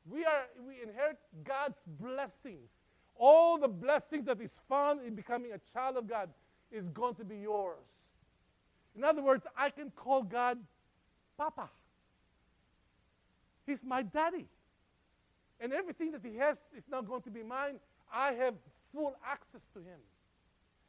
We 0.10 0.24
are 0.26 0.44
we 0.66 0.82
inherit 0.82 1.18
God's 1.44 1.78
blessings. 2.00 2.70
All 3.16 3.58
the 3.58 3.68
blessings 3.68 4.26
that 4.26 4.40
is 4.40 4.52
found 4.70 5.02
in 5.06 5.16
becoming 5.16 5.52
a 5.54 5.74
child 5.74 5.98
of 5.98 6.08
God 6.08 6.30
is 6.72 6.88
going 6.90 7.16
to 7.16 7.24
be 7.24 7.38
yours. 7.38 7.78
In 8.96 9.04
other 9.04 9.24
words, 9.24 9.46
I 9.58 9.70
can 9.70 9.90
call 9.92 10.22
God 10.24 10.60
Papa. 11.38 11.70
He's 13.66 13.84
my 13.84 14.02
daddy. 14.02 14.48
And 15.60 15.74
everything 15.74 16.12
that 16.12 16.22
he 16.24 16.38
has 16.38 16.58
is 16.76 16.84
now 16.90 17.02
going 17.02 17.22
to 17.24 17.32
be 17.32 17.44
mine. 17.44 17.76
I 18.12 18.34
have 18.34 18.56
full 18.94 19.16
access 19.26 19.62
to 19.74 19.80
him. 19.80 20.00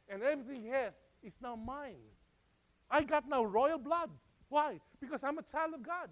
And 0.07 0.23
everything 0.23 0.63
he 0.63 0.69
has 0.69 0.93
is 1.23 1.33
now 1.41 1.55
mine. 1.55 2.01
I 2.89 3.03
got 3.03 3.27
now 3.27 3.43
royal 3.43 3.77
blood. 3.77 4.09
Why? 4.49 4.79
Because 4.99 5.23
I'm 5.23 5.37
a 5.37 5.43
child 5.43 5.73
of 5.73 5.83
God. 5.83 6.09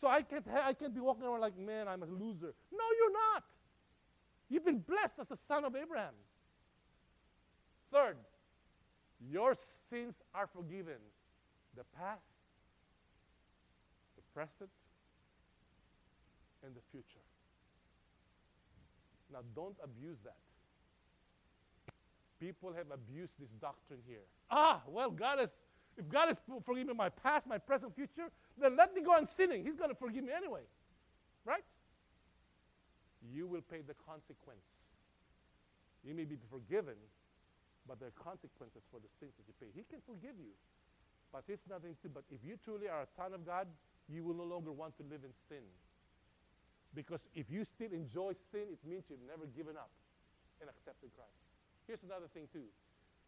So 0.00 0.08
I 0.08 0.22
can't, 0.22 0.46
ha- 0.46 0.64
I 0.66 0.72
can't 0.74 0.94
be 0.94 1.00
walking 1.00 1.24
around 1.24 1.40
like, 1.40 1.58
man, 1.58 1.88
I'm 1.88 2.02
a 2.02 2.06
loser. 2.06 2.54
No, 2.72 2.84
you're 2.98 3.12
not. 3.12 3.44
You've 4.48 4.64
been 4.64 4.78
blessed 4.78 5.18
as 5.20 5.30
a 5.30 5.38
son 5.46 5.64
of 5.64 5.74
Abraham. 5.74 6.14
Third, 7.92 8.16
your 9.30 9.56
sins 9.90 10.16
are 10.34 10.46
forgiven. 10.46 11.00
The 11.76 11.84
past, 11.96 12.22
present, 14.34 14.70
and 16.64 16.74
the 16.74 16.80
future. 16.90 17.24
Now, 19.32 19.40
don't 19.54 19.76
abuse 19.82 20.18
that. 20.24 20.36
People 22.40 22.72
have 22.72 22.86
abused 22.92 23.32
this 23.38 23.50
doctrine 23.60 24.00
here. 24.06 24.22
Ah, 24.50 24.80
well, 24.86 25.10
God 25.10 25.40
is, 25.40 25.50
if 25.96 26.08
God 26.08 26.30
is 26.30 26.36
forgiving 26.64 26.96
my 26.96 27.08
past, 27.08 27.46
my 27.46 27.58
present, 27.58 27.94
future, 27.94 28.30
then 28.60 28.76
let 28.76 28.94
me 28.94 29.02
go 29.02 29.12
on 29.12 29.26
sinning. 29.36 29.64
He's 29.64 29.76
going 29.76 29.90
to 29.90 29.96
forgive 29.96 30.24
me 30.24 30.30
anyway. 30.34 30.62
Right? 31.44 31.64
You 33.34 33.46
will 33.46 33.62
pay 33.62 33.80
the 33.82 33.94
consequence. 34.06 34.62
You 36.06 36.14
may 36.14 36.24
be 36.24 36.38
forgiven, 36.50 36.94
but 37.86 37.98
there 37.98 38.08
are 38.08 38.22
consequences 38.22 38.82
for 38.90 39.00
the 39.00 39.10
sins 39.18 39.32
that 39.36 39.44
you 39.48 39.54
pay. 39.58 39.66
He 39.74 39.82
can 39.90 39.98
forgive 40.06 40.38
you, 40.38 40.54
but 41.32 41.42
it's 41.48 41.66
nothing 41.68 41.96
to. 42.02 42.08
But 42.08 42.22
if 42.30 42.38
you 42.46 42.56
truly 42.62 42.88
are 42.88 43.02
a 43.02 43.10
son 43.16 43.34
of 43.34 43.44
God, 43.44 43.66
you 44.08 44.24
will 44.24 44.34
no 44.34 44.44
longer 44.44 44.72
want 44.72 44.96
to 44.96 45.02
live 45.04 45.20
in 45.24 45.32
sin. 45.48 45.64
Because 46.94 47.20
if 47.34 47.50
you 47.50 47.64
still 47.64 47.92
enjoy 47.92 48.32
sin, 48.50 48.64
it 48.72 48.78
means 48.88 49.04
you've 49.08 49.18
never 49.28 49.46
given 49.56 49.76
up 49.76 49.90
and 50.60 50.70
accepted 50.70 51.10
Christ. 51.14 51.30
Here's 51.86 52.02
another 52.02 52.26
thing, 52.32 52.48
too. 52.52 52.64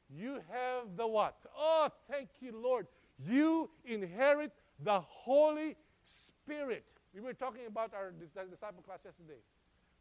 You 0.08 0.40
have 0.50 0.96
the 0.96 1.06
what? 1.06 1.36
Oh, 1.56 1.88
thank 2.10 2.28
you, 2.40 2.52
Lord. 2.60 2.86
You 3.18 3.70
inherit 3.84 4.52
the 4.82 5.00
Holy 5.00 5.76
Spirit. 6.02 6.84
We 7.14 7.20
were 7.20 7.34
talking 7.34 7.66
about 7.66 7.92
our 7.94 8.12
disciple 8.12 8.82
class 8.82 9.00
yesterday. 9.04 9.40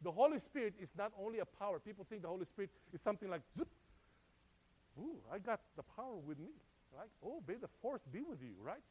The 0.02 0.10
Holy 0.10 0.38
Spirit 0.38 0.74
is 0.80 0.90
not 0.96 1.12
only 1.20 1.40
a 1.40 1.44
power. 1.44 1.78
People 1.78 2.06
think 2.08 2.22
the 2.22 2.28
Holy 2.28 2.46
Spirit 2.46 2.70
is 2.92 3.00
something 3.02 3.28
like. 3.28 3.42
Ooh, 4.98 5.18
I 5.32 5.38
got 5.38 5.60
the 5.76 5.82
power 5.82 6.16
with 6.16 6.38
me, 6.38 6.52
right? 6.96 7.08
Oh, 7.24 7.42
may 7.46 7.54
the 7.54 7.68
force 7.80 8.02
be 8.10 8.22
with 8.22 8.40
you, 8.42 8.54
right? 8.62 8.82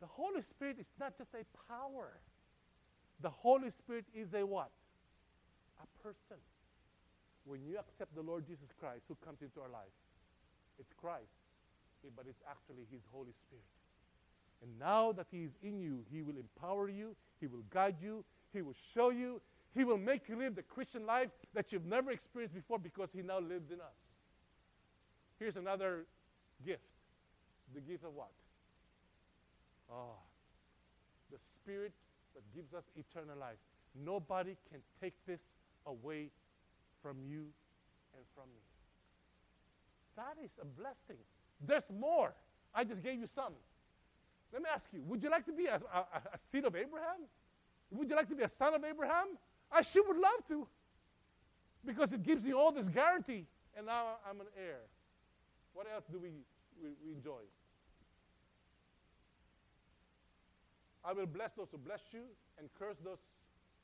The 0.00 0.06
Holy 0.06 0.42
Spirit 0.42 0.76
is 0.78 0.90
not 0.98 1.16
just 1.16 1.30
a 1.34 1.44
power. 1.68 2.20
The 3.20 3.30
Holy 3.30 3.70
Spirit 3.70 4.04
is 4.14 4.34
a 4.34 4.44
what? 4.44 4.70
A 5.82 6.02
person. 6.02 6.36
When 7.44 7.64
you 7.64 7.78
accept 7.78 8.14
the 8.14 8.22
Lord 8.22 8.46
Jesus 8.46 8.68
Christ 8.78 9.04
who 9.08 9.16
comes 9.24 9.42
into 9.42 9.60
our 9.60 9.68
life, 9.68 9.92
it's 10.78 10.92
Christ, 10.92 11.36
but 12.16 12.26
it's 12.28 12.42
actually 12.48 12.84
His 12.90 13.02
Holy 13.12 13.32
Spirit. 13.32 13.64
And 14.62 14.78
now 14.78 15.12
that 15.12 15.26
He 15.30 15.44
is 15.44 15.52
in 15.62 15.78
you, 15.78 16.04
He 16.10 16.22
will 16.22 16.36
empower 16.36 16.88
you, 16.88 17.14
He 17.40 17.46
will 17.46 17.64
guide 17.70 17.96
you, 18.02 18.24
He 18.52 18.62
will 18.62 18.74
show 18.94 19.10
you, 19.10 19.40
He 19.74 19.84
will 19.84 19.98
make 19.98 20.28
you 20.28 20.36
live 20.36 20.54
the 20.54 20.62
Christian 20.62 21.06
life 21.06 21.28
that 21.54 21.70
you've 21.70 21.86
never 21.86 22.10
experienced 22.10 22.54
before 22.54 22.78
because 22.78 23.10
He 23.14 23.22
now 23.22 23.40
lives 23.40 23.70
in 23.70 23.80
us. 23.80 23.96
Here's 25.38 25.56
another 25.56 26.06
gift 26.64 26.82
the 27.74 27.80
gift 27.80 28.04
of 28.04 28.14
what? 28.14 28.30
Ah, 29.94 30.18
the 31.30 31.38
Spirit 31.38 31.92
that 32.34 32.42
gives 32.54 32.74
us 32.74 32.84
eternal 32.96 33.38
life. 33.38 33.58
Nobody 33.94 34.56
can 34.70 34.80
take 35.00 35.14
this 35.26 35.40
away 35.86 36.30
from 37.00 37.16
you 37.22 37.46
and 38.16 38.24
from 38.34 38.48
me. 38.52 38.62
That 40.16 40.36
is 40.42 40.50
a 40.60 40.64
blessing. 40.64 41.22
There's 41.60 41.84
more. 41.90 42.34
I 42.74 42.82
just 42.82 43.02
gave 43.02 43.20
you 43.20 43.28
some. 43.32 43.52
Let 44.52 44.62
me 44.62 44.68
ask 44.72 44.86
you 44.92 45.02
would 45.02 45.22
you 45.22 45.30
like 45.30 45.46
to 45.46 45.52
be 45.52 45.66
a, 45.66 45.76
a, 45.76 45.98
a 45.98 46.38
seed 46.50 46.64
of 46.64 46.74
Abraham? 46.74 47.26
Would 47.90 48.10
you 48.10 48.16
like 48.16 48.28
to 48.28 48.34
be 48.34 48.42
a 48.42 48.48
son 48.48 48.74
of 48.74 48.84
Abraham? 48.84 49.38
I 49.70 49.82
sure 49.82 50.06
would 50.06 50.16
love 50.16 50.46
to 50.48 50.66
because 51.84 52.12
it 52.12 52.22
gives 52.22 52.44
you 52.44 52.58
all 52.58 52.72
this 52.72 52.88
guarantee. 52.88 53.46
And 53.76 53.86
now 53.86 54.16
I'm 54.28 54.40
an 54.40 54.46
heir. 54.56 54.80
What 55.72 55.86
else 55.92 56.04
do 56.10 56.18
we, 56.18 56.30
we, 56.82 56.90
we 57.04 57.12
enjoy? 57.12 57.42
I 61.04 61.12
will 61.12 61.28
bless 61.28 61.52
those 61.52 61.68
who 61.68 61.76
bless 61.76 62.00
you 62.16 62.24
and 62.56 62.72
curse 62.80 62.96
those, 63.04 63.20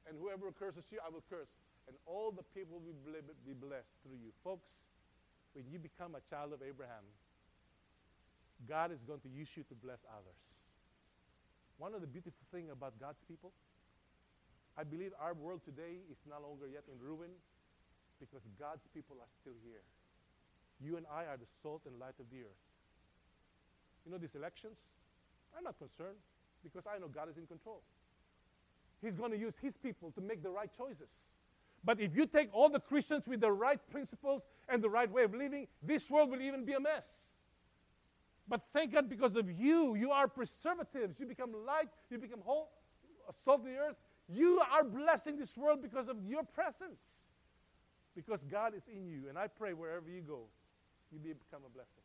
and 0.08 0.16
whoever 0.16 0.48
curses 0.56 0.88
you, 0.88 0.98
I 1.04 1.12
will 1.12 1.24
curse. 1.28 1.52
And 1.84 1.96
all 2.08 2.32
the 2.32 2.46
people 2.56 2.80
will 2.80 2.96
be 3.44 3.52
blessed 3.52 3.92
through 4.00 4.16
you. 4.16 4.32
Folks, 4.40 4.64
when 5.52 5.68
you 5.68 5.76
become 5.76 6.16
a 6.16 6.24
child 6.32 6.56
of 6.56 6.64
Abraham, 6.64 7.04
God 8.64 8.88
is 8.88 9.04
going 9.04 9.20
to 9.20 9.28
use 9.28 9.52
you 9.52 9.68
to 9.68 9.76
bless 9.76 10.00
others. 10.08 10.40
One 11.76 11.92
of 11.92 12.00
the 12.00 12.08
beautiful 12.08 12.40
things 12.52 12.72
about 12.72 12.96
God's 13.00 13.20
people, 13.28 13.52
I 14.76 14.84
believe 14.84 15.12
our 15.20 15.34
world 15.34 15.60
today 15.64 16.00
is 16.08 16.16
no 16.24 16.40
longer 16.40 16.68
yet 16.68 16.84
in 16.88 16.96
ruin 17.00 17.32
because 18.20 18.44
God's 18.56 18.84
people 18.96 19.16
are 19.20 19.32
still 19.40 19.56
here. 19.64 19.84
You 20.80 20.96
and 20.96 21.04
I 21.08 21.28
are 21.28 21.36
the 21.36 21.48
salt 21.60 21.84
and 21.84 21.98
light 22.00 22.16
of 22.20 22.28
the 22.32 22.48
earth. 22.48 22.64
You 24.04 24.12
know, 24.12 24.20
these 24.20 24.36
elections, 24.36 24.76
I'm 25.56 25.64
not 25.64 25.76
concerned 25.76 26.20
because 26.62 26.84
I 26.86 26.98
know 26.98 27.08
God 27.08 27.28
is 27.30 27.36
in 27.36 27.46
control. 27.46 27.82
He's 29.02 29.14
going 29.14 29.30
to 29.30 29.38
use 29.38 29.54
His 29.60 29.76
people 29.76 30.10
to 30.12 30.20
make 30.20 30.42
the 30.42 30.50
right 30.50 30.70
choices. 30.76 31.08
But 31.82 32.00
if 32.00 32.14
you 32.14 32.26
take 32.26 32.50
all 32.52 32.68
the 32.68 32.80
Christians 32.80 33.26
with 33.26 33.40
the 33.40 33.50
right 33.50 33.80
principles 33.90 34.42
and 34.68 34.82
the 34.82 34.90
right 34.90 35.10
way 35.10 35.22
of 35.24 35.34
living, 35.34 35.66
this 35.82 36.10
world 36.10 36.30
will 36.30 36.42
even 36.42 36.64
be 36.64 36.74
a 36.74 36.80
mess. 36.80 37.06
But 38.48 38.62
thank 38.74 38.92
God 38.92 39.08
because 39.08 39.36
of 39.36 39.50
you, 39.50 39.94
you 39.94 40.10
are 40.10 40.28
preservatives. 40.28 41.18
You 41.18 41.26
become 41.26 41.52
light, 41.66 41.88
you 42.10 42.18
become 42.18 42.40
whole, 42.44 42.70
salt 43.44 43.60
of 43.60 43.66
the 43.66 43.76
earth. 43.76 43.96
You 44.28 44.60
are 44.72 44.84
blessing 44.84 45.38
this 45.38 45.56
world 45.56 45.80
because 45.82 46.08
of 46.08 46.16
your 46.26 46.42
presence. 46.42 47.00
Because 48.14 48.40
God 48.50 48.74
is 48.74 48.82
in 48.92 49.06
you. 49.06 49.28
And 49.28 49.38
I 49.38 49.46
pray 49.46 49.72
wherever 49.72 50.10
you 50.10 50.20
go, 50.20 50.42
you 51.12 51.18
become 51.18 51.62
a 51.64 51.70
blessing. 51.70 52.02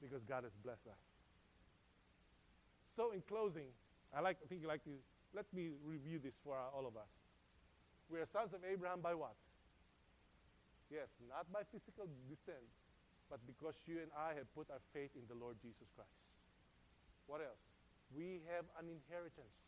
Because 0.00 0.22
God 0.24 0.44
has 0.44 0.52
blessed 0.64 0.86
us. 0.86 1.13
So, 2.96 3.10
in 3.10 3.22
closing, 3.26 3.68
I 4.14 4.20
like, 4.20 4.38
I 4.44 4.46
think 4.46 4.62
you 4.62 4.68
like 4.68 4.84
to 4.84 4.94
let 5.34 5.46
me 5.52 5.70
review 5.84 6.20
this 6.22 6.34
for 6.44 6.54
all 6.54 6.86
of 6.86 6.96
us. 6.96 7.10
We 8.08 8.20
are 8.20 8.26
sons 8.32 8.54
of 8.54 8.60
Abraham 8.62 9.00
by 9.00 9.14
what? 9.14 9.34
Yes, 10.90 11.08
not 11.28 11.50
by 11.50 11.66
physical 11.72 12.06
descent, 12.28 12.62
but 13.30 13.40
because 13.46 13.74
you 13.86 13.98
and 13.98 14.10
I 14.14 14.38
have 14.38 14.46
put 14.54 14.70
our 14.70 14.78
faith 14.92 15.10
in 15.16 15.26
the 15.26 15.34
Lord 15.34 15.56
Jesus 15.60 15.90
Christ. 15.96 16.22
What 17.26 17.40
else? 17.40 17.58
We 18.14 18.42
have 18.54 18.64
an 18.78 18.86
inheritance. 18.86 19.58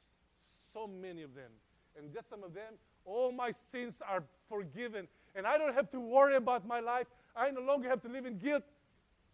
So 0.73 0.87
many 0.87 1.23
of 1.23 1.35
them. 1.35 1.51
And 1.99 2.13
just 2.13 2.29
some 2.29 2.45
of 2.45 2.55
them, 2.55 2.75
all 3.05 3.33
my 3.33 3.53
sins 3.73 3.95
are 4.07 4.23
forgiven. 4.49 5.09
And 5.35 5.47
I 5.47 5.59
don't 5.59 5.75
have 5.75 5.91
to 5.93 6.01
worry 6.01 6.37
about 6.37 6.67
my 6.67 6.81
life. 6.81 7.07
I 7.35 7.51
no 7.51 7.63
longer 7.63 7.89
have 7.89 8.03
to 8.03 8.09
live 8.09 8.27
in 8.27 8.39
guilt. 8.39 8.63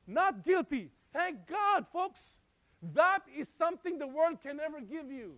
Not 0.06 0.44
guilty. 0.44 0.90
Thank 1.12 1.46
God, 1.46 1.86
folks. 1.92 2.38
That 2.94 3.20
is 3.36 3.48
something 3.58 3.98
the 3.98 4.06
world 4.06 4.38
can 4.42 4.56
never 4.56 4.80
give 4.80 5.10
you. 5.10 5.34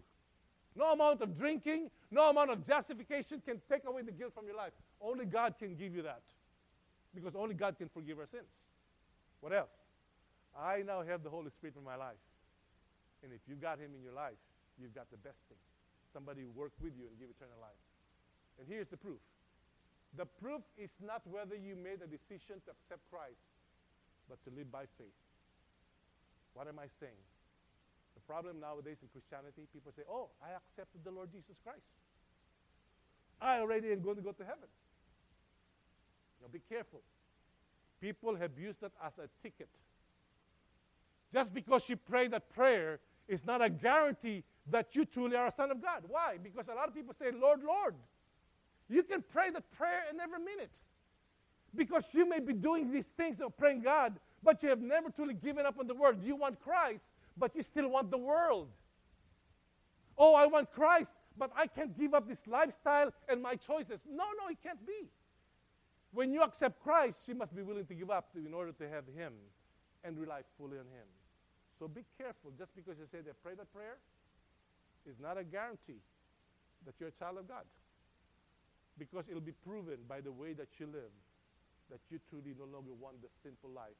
No 0.76 0.92
amount 0.92 1.20
of 1.20 1.38
drinking, 1.38 1.90
no 2.10 2.30
amount 2.30 2.50
of 2.50 2.66
justification 2.66 3.42
can 3.46 3.60
take 3.70 3.84
away 3.86 4.02
the 4.02 4.12
guilt 4.12 4.32
from 4.34 4.46
your 4.46 4.56
life. 4.56 4.72
Only 5.00 5.24
God 5.24 5.54
can 5.58 5.76
give 5.76 5.94
you 5.94 6.02
that. 6.02 6.22
Because 7.14 7.36
only 7.36 7.54
God 7.54 7.78
can 7.78 7.88
forgive 7.88 8.18
our 8.18 8.26
sins. 8.26 8.50
What 9.40 9.52
else? 9.52 9.70
I 10.58 10.82
now 10.82 11.02
have 11.02 11.22
the 11.22 11.30
Holy 11.30 11.50
Spirit 11.50 11.76
in 11.76 11.84
my 11.84 11.94
life. 11.96 12.18
And 13.22 13.32
if 13.32 13.40
you've 13.46 13.60
got 13.60 13.78
Him 13.78 13.90
in 13.94 14.02
your 14.02 14.14
life, 14.14 14.40
you've 14.80 14.94
got 14.94 15.10
the 15.10 15.16
best 15.18 15.38
thing. 15.48 15.58
Somebody 16.12 16.42
who 16.42 16.50
work 16.58 16.72
with 16.80 16.92
you 16.96 17.06
and 17.06 17.18
give 17.18 17.28
eternal 17.28 17.58
life. 17.60 17.78
And 18.58 18.66
here's 18.66 18.88
the 18.88 18.96
proof. 18.96 19.20
The 20.16 20.26
proof 20.26 20.62
is 20.78 20.90
not 21.02 21.22
whether 21.26 21.54
you 21.54 21.76
made 21.76 22.02
a 22.02 22.06
decision 22.06 22.62
to 22.66 22.70
accept 22.70 23.02
Christ, 23.10 23.42
but 24.28 24.38
to 24.44 24.50
live 24.54 24.70
by 24.70 24.86
faith. 24.98 25.18
What 26.54 26.68
am 26.68 26.78
I 26.78 26.86
saying? 27.00 27.18
Problem 28.26 28.60
nowadays 28.60 28.98
in 29.02 29.08
Christianity, 29.08 29.68
people 29.72 29.92
say, 29.94 30.02
Oh, 30.08 30.28
I 30.42 30.56
accepted 30.56 31.04
the 31.04 31.10
Lord 31.10 31.30
Jesus 31.32 31.56
Christ. 31.62 31.84
I 33.40 33.58
already 33.58 33.92
am 33.92 34.00
going 34.00 34.16
to 34.16 34.22
go 34.22 34.32
to 34.32 34.44
heaven. 34.44 34.68
Now 36.40 36.48
be 36.52 36.60
careful. 36.68 37.00
People 38.00 38.36
have 38.36 38.58
used 38.58 38.80
that 38.80 38.92
as 39.04 39.12
a 39.18 39.28
ticket. 39.42 39.68
Just 41.32 41.52
because 41.52 41.82
you 41.88 41.96
pray 41.96 42.28
that 42.28 42.48
prayer 42.54 43.00
is 43.28 43.44
not 43.44 43.62
a 43.62 43.68
guarantee 43.68 44.44
that 44.70 44.94
you 44.94 45.04
truly 45.04 45.36
are 45.36 45.48
a 45.48 45.52
son 45.52 45.70
of 45.70 45.82
God. 45.82 46.04
Why? 46.08 46.36
Because 46.42 46.68
a 46.68 46.74
lot 46.74 46.88
of 46.88 46.94
people 46.94 47.14
say, 47.18 47.30
Lord, 47.30 47.60
Lord. 47.64 47.94
You 48.88 49.02
can 49.02 49.22
pray 49.32 49.50
that 49.50 49.70
prayer 49.72 50.04
and 50.08 50.18
never 50.18 50.38
mean 50.38 50.60
it. 50.60 50.70
Because 51.74 52.14
you 52.14 52.28
may 52.28 52.40
be 52.40 52.52
doing 52.52 52.92
these 52.92 53.06
things 53.06 53.40
of 53.40 53.56
praying 53.56 53.82
God, 53.82 54.14
but 54.42 54.62
you 54.62 54.68
have 54.68 54.80
never 54.80 55.10
truly 55.10 55.34
given 55.34 55.66
up 55.66 55.78
on 55.78 55.86
the 55.86 55.94
word. 55.94 56.22
You 56.22 56.36
want 56.36 56.60
Christ, 56.60 57.10
but 57.36 57.54
you 57.54 57.62
still 57.62 57.88
want 57.88 58.10
the 58.10 58.18
world. 58.18 58.68
Oh, 60.16 60.34
I 60.34 60.46
want 60.46 60.72
Christ, 60.72 61.12
but 61.36 61.50
I 61.56 61.66
can't 61.66 61.98
give 61.98 62.14
up 62.14 62.28
this 62.28 62.46
lifestyle 62.46 63.12
and 63.28 63.42
my 63.42 63.56
choices. 63.56 64.00
No, 64.08 64.24
no, 64.38 64.48
it 64.50 64.58
can't 64.62 64.84
be. 64.86 65.08
When 66.12 66.32
you 66.32 66.42
accept 66.42 66.80
Christ, 66.82 67.26
you 67.28 67.34
must 67.34 67.54
be 67.54 67.62
willing 67.62 67.86
to 67.86 67.94
give 67.94 68.10
up 68.10 68.28
in 68.36 68.54
order 68.54 68.70
to 68.72 68.88
have 68.88 69.04
Him 69.16 69.32
and 70.04 70.18
rely 70.18 70.42
fully 70.56 70.78
on 70.78 70.86
Him. 70.86 71.08
So 71.78 71.88
be 71.88 72.04
careful. 72.16 72.52
Just 72.56 72.74
because 72.76 72.96
you 72.98 73.06
say 73.10 73.18
they 73.18 73.32
pray 73.42 73.54
that 73.56 73.72
prayer 73.74 73.98
is 75.06 75.16
not 75.20 75.36
a 75.36 75.42
guarantee 75.42 75.98
that 76.86 76.94
you're 77.00 77.08
a 77.08 77.18
child 77.18 77.38
of 77.38 77.48
God. 77.48 77.64
Because 78.96 79.24
it'll 79.28 79.40
be 79.40 79.58
proven 79.66 79.98
by 80.08 80.20
the 80.20 80.30
way 80.30 80.52
that 80.52 80.68
you 80.78 80.86
live 80.86 81.10
that 81.90 82.00
you 82.10 82.18
truly 82.30 82.54
no 82.56 82.64
longer 82.64 82.92
want 82.96 83.20
the 83.20 83.28
sinful 83.42 83.70
life, 83.70 83.98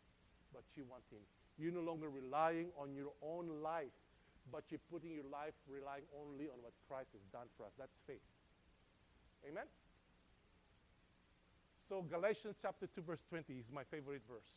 but 0.53 0.63
you 0.75 0.85
want 0.89 1.03
Him. 1.11 1.21
You're 1.59 1.73
no 1.73 1.81
longer 1.81 2.11
relying 2.11 2.69
on 2.79 2.95
your 2.95 3.13
own 3.23 3.63
life 3.63 3.95
but 4.53 4.65
you're 4.69 4.83
putting 4.93 5.13
your 5.15 5.29
life 5.31 5.57
relying 5.69 6.05
only 6.13 6.53
on 6.53 6.61
what 6.61 6.77
Christ 6.89 7.09
has 7.17 7.25
done 7.33 7.49
for 7.57 7.65
us. 7.65 7.73
That's 7.79 7.95
faith. 8.05 8.25
Amen? 9.49 9.69
So, 11.89 12.05
Galatians 12.05 12.57
chapter 12.61 12.89
2, 12.89 13.05
verse 13.05 13.21
20 13.29 13.53
is 13.61 13.69
my 13.73 13.85
favorite 13.89 14.25
verse. 14.29 14.49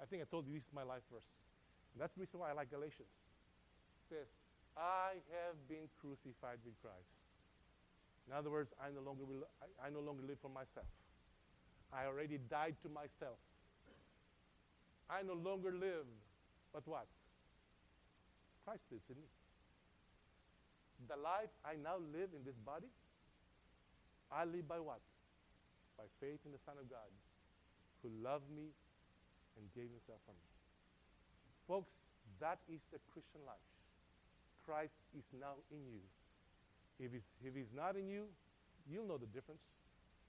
I 0.00 0.04
think 0.04 0.24
I 0.24 0.26
told 0.28 0.48
you 0.48 0.54
this 0.56 0.64
is 0.64 0.74
my 0.74 0.84
life 0.84 1.04
verse. 1.12 1.28
And 1.92 2.00
that's 2.00 2.12
the 2.16 2.24
reason 2.24 2.40
why 2.40 2.52
I 2.52 2.56
like 2.56 2.72
Galatians. 2.72 3.08
It 3.08 4.04
says, 4.08 4.28
I 4.76 5.20
have 5.44 5.56
been 5.68 5.88
crucified 6.00 6.60
with 6.64 6.76
Christ. 6.80 7.12
In 8.28 8.36
other 8.36 8.52
words, 8.52 8.72
I 8.76 8.92
no 8.92 9.00
longer, 9.00 9.24
will, 9.24 9.44
I, 9.60 9.88
I 9.88 9.90
no 9.90 10.00
longer 10.00 10.24
live 10.24 10.40
for 10.40 10.52
myself. 10.52 10.88
I 11.92 12.04
already 12.04 12.36
died 12.36 12.76
to 12.84 12.88
myself. 12.92 13.40
I 15.08 15.22
no 15.24 15.34
longer 15.34 15.72
live, 15.72 16.04
but 16.72 16.86
what? 16.86 17.08
Christ 18.64 18.84
lives 18.92 19.08
in 19.08 19.16
me. 19.16 19.28
The 21.08 21.16
life 21.16 21.48
I 21.64 21.80
now 21.80 21.96
live 22.12 22.36
in 22.36 22.44
this 22.44 22.58
body, 22.60 22.92
I 24.28 24.44
live 24.44 24.68
by 24.68 24.80
what? 24.80 25.00
By 25.96 26.04
faith 26.20 26.44
in 26.44 26.52
the 26.52 26.60
Son 26.68 26.76
of 26.76 26.84
God, 26.90 27.08
who 28.02 28.12
loved 28.20 28.50
me 28.52 28.68
and 29.56 29.64
gave 29.72 29.88
himself 29.88 30.20
for 30.28 30.36
me. 30.36 30.46
Folks, 31.66 31.90
that 32.40 32.60
is 32.68 32.84
the 32.92 33.00
Christian 33.12 33.40
life. 33.48 33.64
Christ 34.68 35.00
is 35.16 35.24
now 35.32 35.56
in 35.72 35.80
you. 35.88 36.04
If 37.00 37.12
he's, 37.12 37.24
if 37.40 37.54
he's 37.56 37.72
not 37.72 37.96
in 37.96 38.08
you, 38.08 38.28
you'll 38.84 39.08
know 39.08 39.16
the 39.16 39.30
difference. 39.32 39.64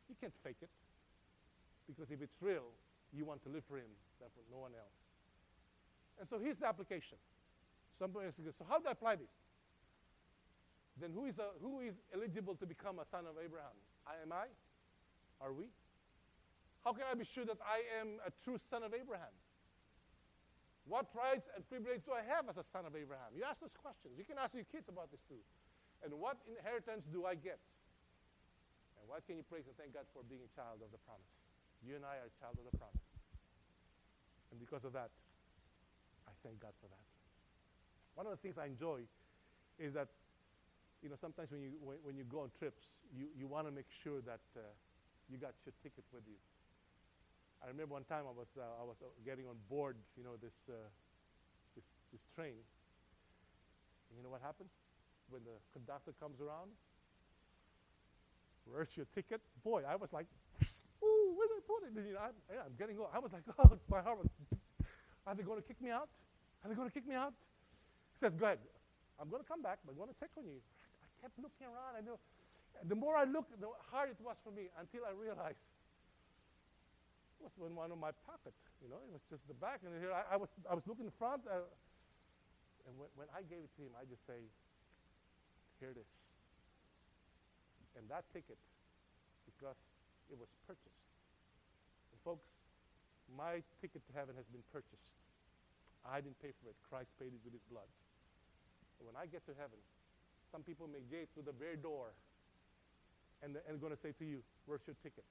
You 0.08 0.16
can't 0.16 0.34
fake 0.44 0.64
it. 0.64 0.72
Because 1.88 2.10
if 2.10 2.22
it's 2.22 2.40
real, 2.40 2.72
you 3.16 3.26
want 3.26 3.42
to 3.44 3.50
live 3.50 3.64
for 3.68 3.78
him, 3.78 3.90
than 4.20 4.30
for 4.36 4.44
no 4.52 4.62
one 4.62 4.74
else. 4.78 4.98
And 6.20 6.28
so 6.28 6.38
here's 6.38 6.60
the 6.60 6.68
application. 6.68 7.18
Somebody 7.98 8.32
says, 8.36 8.54
so 8.58 8.66
how 8.68 8.80
do 8.80 8.88
I 8.88 8.96
apply 8.96 9.16
this? 9.16 9.32
Then 11.00 11.16
who 11.16 11.26
is, 11.26 11.40
a, 11.40 11.56
who 11.64 11.80
is 11.80 11.96
eligible 12.12 12.56
to 12.60 12.66
become 12.68 13.00
a 13.00 13.08
son 13.08 13.24
of 13.24 13.40
Abraham? 13.40 13.76
I 14.04 14.20
am 14.20 14.36
I? 14.36 14.52
Are 15.40 15.56
we? 15.56 15.72
How 16.84 16.92
can 16.92 17.08
I 17.08 17.16
be 17.16 17.28
sure 17.28 17.48
that 17.48 17.60
I 17.64 17.84
am 18.00 18.20
a 18.24 18.32
true 18.44 18.60
son 18.68 18.84
of 18.84 18.92
Abraham? 18.92 19.32
What 20.88 21.08
rights 21.16 21.48
and 21.56 21.64
privileges 21.70 22.04
do 22.04 22.12
I 22.12 22.24
have 22.26 22.50
as 22.50 22.58
a 22.58 22.66
son 22.74 22.84
of 22.84 22.96
Abraham? 22.96 23.32
You 23.36 23.46
ask 23.48 23.60
those 23.64 23.76
questions. 23.78 24.18
You 24.18 24.26
can 24.26 24.42
ask 24.42 24.52
your 24.58 24.68
kids 24.68 24.90
about 24.92 25.12
this 25.12 25.22
too. 25.30 25.40
And 26.04 26.16
what 26.16 26.40
inheritance 26.48 27.04
do 27.12 27.28
I 27.28 27.36
get? 27.36 27.60
And 29.00 29.06
what 29.08 29.24
can 29.28 29.40
you 29.40 29.46
praise 29.48 29.68
and 29.68 29.76
thank 29.76 29.96
God 29.96 30.08
for 30.12 30.24
being 30.28 30.44
a 30.44 30.52
child 30.56 30.84
of 30.84 30.92
the 30.92 31.00
promise? 31.04 31.32
You 31.84 31.96
and 31.96 32.04
I 32.04 32.20
are 32.24 32.28
a 32.28 32.36
child 32.40 32.60
of 32.60 32.66
the 32.68 32.76
promise. 32.76 32.99
And 34.52 34.60
because 34.60 34.84
of 34.84 34.94
that, 34.94 35.10
I 36.28 36.32
thank 36.44 36.60
God 36.60 36.74
for 36.82 36.88
that. 36.88 37.06
One 38.16 38.26
of 38.26 38.32
the 38.34 38.42
things 38.42 38.58
I 38.58 38.66
enjoy 38.66 39.06
is 39.78 39.94
that, 39.94 40.10
you 41.02 41.10
know, 41.10 41.16
sometimes 41.20 41.52
when 41.52 41.62
you, 41.62 41.72
when, 41.80 41.98
when 42.04 42.16
you 42.18 42.24
go 42.24 42.42
on 42.42 42.52
trips, 42.58 42.84
you, 43.16 43.28
you 43.38 43.48
want 43.48 43.68
to 43.68 43.72
make 43.72 43.88
sure 44.04 44.20
that 44.26 44.44
uh, 44.58 44.62
you 45.30 45.38
got 45.38 45.54
your 45.66 45.74
ticket 45.84 46.04
with 46.12 46.24
you. 46.28 46.36
I 47.64 47.68
remember 47.68 47.94
one 47.94 48.04
time 48.08 48.24
I 48.28 48.36
was, 48.36 48.48
uh, 48.58 48.64
I 48.82 48.84
was 48.84 48.96
uh, 49.04 49.08
getting 49.24 49.46
on 49.48 49.56
board, 49.70 49.96
you 50.18 50.24
know, 50.24 50.36
this, 50.42 50.56
uh, 50.70 50.74
this, 51.76 51.84
this 52.12 52.22
train. 52.36 52.60
And 54.10 54.18
you 54.18 54.24
know 54.24 54.32
what 54.32 54.42
happens? 54.42 54.72
When 55.30 55.44
the 55.44 55.56
conductor 55.72 56.12
comes 56.20 56.42
around, 56.42 56.72
where's 58.66 58.90
your 58.96 59.06
ticket? 59.14 59.42
Boy, 59.64 59.84
I 59.88 59.96
was 59.96 60.12
like, 60.12 60.28
where 61.40 61.48
did 61.48 61.56
I 61.56 61.64
put 61.64 61.80
it? 61.88 61.92
You 61.96 62.20
know, 62.20 62.28
I, 62.28 62.36
I'm 62.68 62.76
getting, 62.76 63.00
old. 63.00 63.16
I 63.16 63.24
was 63.24 63.32
like, 63.32 63.48
oh, 63.56 63.80
my 63.88 64.04
heart 64.04 64.20
was, 64.20 64.28
are 65.24 65.32
they 65.32 65.48
going 65.48 65.56
to 65.56 65.64
kick 65.64 65.80
me 65.80 65.88
out? 65.88 66.12
Are 66.60 66.68
they 66.68 66.76
going 66.76 66.92
to 66.92 66.94
kick 66.94 67.08
me 67.08 67.16
out? 67.16 67.32
He 68.12 68.20
says, 68.20 68.36
Go 68.36 68.44
ahead. 68.44 68.60
I'm 69.16 69.32
going 69.32 69.40
to 69.40 69.48
come 69.48 69.64
back, 69.64 69.80
but 69.88 69.96
I'm 69.96 70.00
going 70.00 70.12
to 70.12 70.20
check 70.20 70.36
on 70.36 70.44
you. 70.44 70.60
I 71.00 71.08
kept 71.24 71.40
looking 71.40 71.68
around. 71.72 71.96
I 71.96 72.04
know. 72.04 72.20
The 72.88 72.96
more 72.96 73.16
I 73.16 73.24
looked, 73.24 73.56
the 73.56 73.72
harder 73.92 74.12
it 74.16 74.20
was 74.20 74.36
for 74.44 74.52
me 74.52 74.68
until 74.80 75.08
I 75.08 75.16
realized 75.16 75.60
it 77.40 77.48
was 77.48 77.56
in 77.64 77.76
one 77.76 77.92
of 77.92 78.00
my 78.00 78.12
pocket. 78.28 78.56
You 78.84 78.92
know, 78.92 79.00
it 79.00 79.12
was 79.12 79.24
just 79.32 79.44
the 79.48 79.56
back. 79.56 79.84
And 79.84 79.96
here 80.00 80.12
I, 80.12 80.36
I 80.36 80.38
was, 80.40 80.52
I 80.68 80.76
was 80.76 80.84
looking 80.88 81.08
in 81.08 81.16
front. 81.16 81.44
Uh, 81.48 81.64
and 82.88 82.96
when, 83.00 83.12
when 83.16 83.28
I 83.32 83.44
gave 83.48 83.64
it 83.64 83.72
to 83.80 83.82
him, 83.88 83.96
I 83.96 84.08
just 84.08 84.24
say, 84.28 84.40
here 85.80 85.92
it 85.92 86.00
is. 86.00 86.12
And 88.00 88.08
that 88.08 88.28
ticket, 88.32 88.60
because 89.44 89.80
it 90.32 90.40
was 90.40 90.48
purchased. 90.64 91.09
Folks, 92.30 92.46
my 93.34 93.66
ticket 93.82 94.06
to 94.06 94.14
heaven 94.14 94.38
has 94.38 94.46
been 94.54 94.62
purchased. 94.70 95.18
I 96.06 96.22
didn't 96.22 96.38
pay 96.38 96.54
for 96.62 96.70
it. 96.70 96.78
Christ 96.86 97.10
paid 97.18 97.34
it 97.34 97.42
with 97.42 97.58
his 97.58 97.66
blood. 97.74 97.90
When 99.02 99.18
I 99.18 99.26
get 99.26 99.42
to 99.50 99.54
heaven, 99.58 99.82
some 100.52 100.62
people 100.62 100.86
may 100.86 101.02
get 101.10 101.34
to 101.34 101.42
the 101.42 101.58
very 101.58 101.76
door 101.76 102.14
and, 103.42 103.58
and 103.66 103.82
going 103.82 103.94
to 103.94 103.98
say 103.98 104.14
to 104.20 104.26
you, 104.26 104.46
Where's 104.68 104.86
your 104.86 104.96
ticket? 105.02 105.26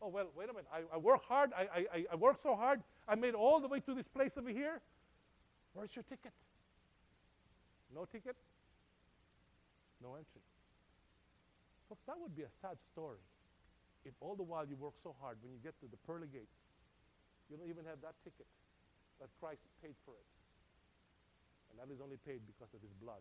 Oh, 0.00 0.08
well, 0.08 0.32
wait 0.32 0.48
a 0.48 0.52
minute. 0.56 0.72
I, 0.72 0.80
I 0.94 0.96
work 0.96 1.20
hard. 1.28 1.52
I, 1.52 1.84
I, 1.92 2.04
I 2.12 2.16
work 2.16 2.40
so 2.42 2.56
hard. 2.56 2.80
I 3.06 3.14
made 3.14 3.34
all 3.34 3.60
the 3.60 3.68
way 3.68 3.80
to 3.80 3.92
this 3.92 4.08
place 4.08 4.32
over 4.38 4.48
here. 4.48 4.80
Where's 5.74 5.94
your 5.94 6.04
ticket? 6.08 6.32
No 7.94 8.06
ticket? 8.06 8.36
No 10.00 10.14
entry. 10.14 10.40
Folks, 11.90 12.00
that 12.06 12.16
would 12.18 12.34
be 12.34 12.44
a 12.44 12.52
sad 12.62 12.78
story 12.92 13.20
if 14.08 14.16
all 14.24 14.32
the 14.32 14.42
while 14.42 14.64
you 14.64 14.74
work 14.80 14.96
so 15.04 15.12
hard, 15.20 15.36
when 15.44 15.52
you 15.52 15.60
get 15.60 15.76
to 15.84 15.86
the 15.92 16.00
pearly 16.08 16.32
gates, 16.32 16.56
you 17.52 17.60
don't 17.60 17.68
even 17.68 17.84
have 17.84 18.00
that 18.00 18.16
ticket, 18.24 18.48
that 19.20 19.28
Christ 19.36 19.60
paid 19.84 19.94
for 20.08 20.16
it. 20.16 20.28
And 21.68 21.76
that 21.76 21.92
is 21.92 22.00
only 22.00 22.16
paid 22.24 22.40
because 22.48 22.72
of 22.72 22.80
his 22.80 22.92
blood. 22.96 23.20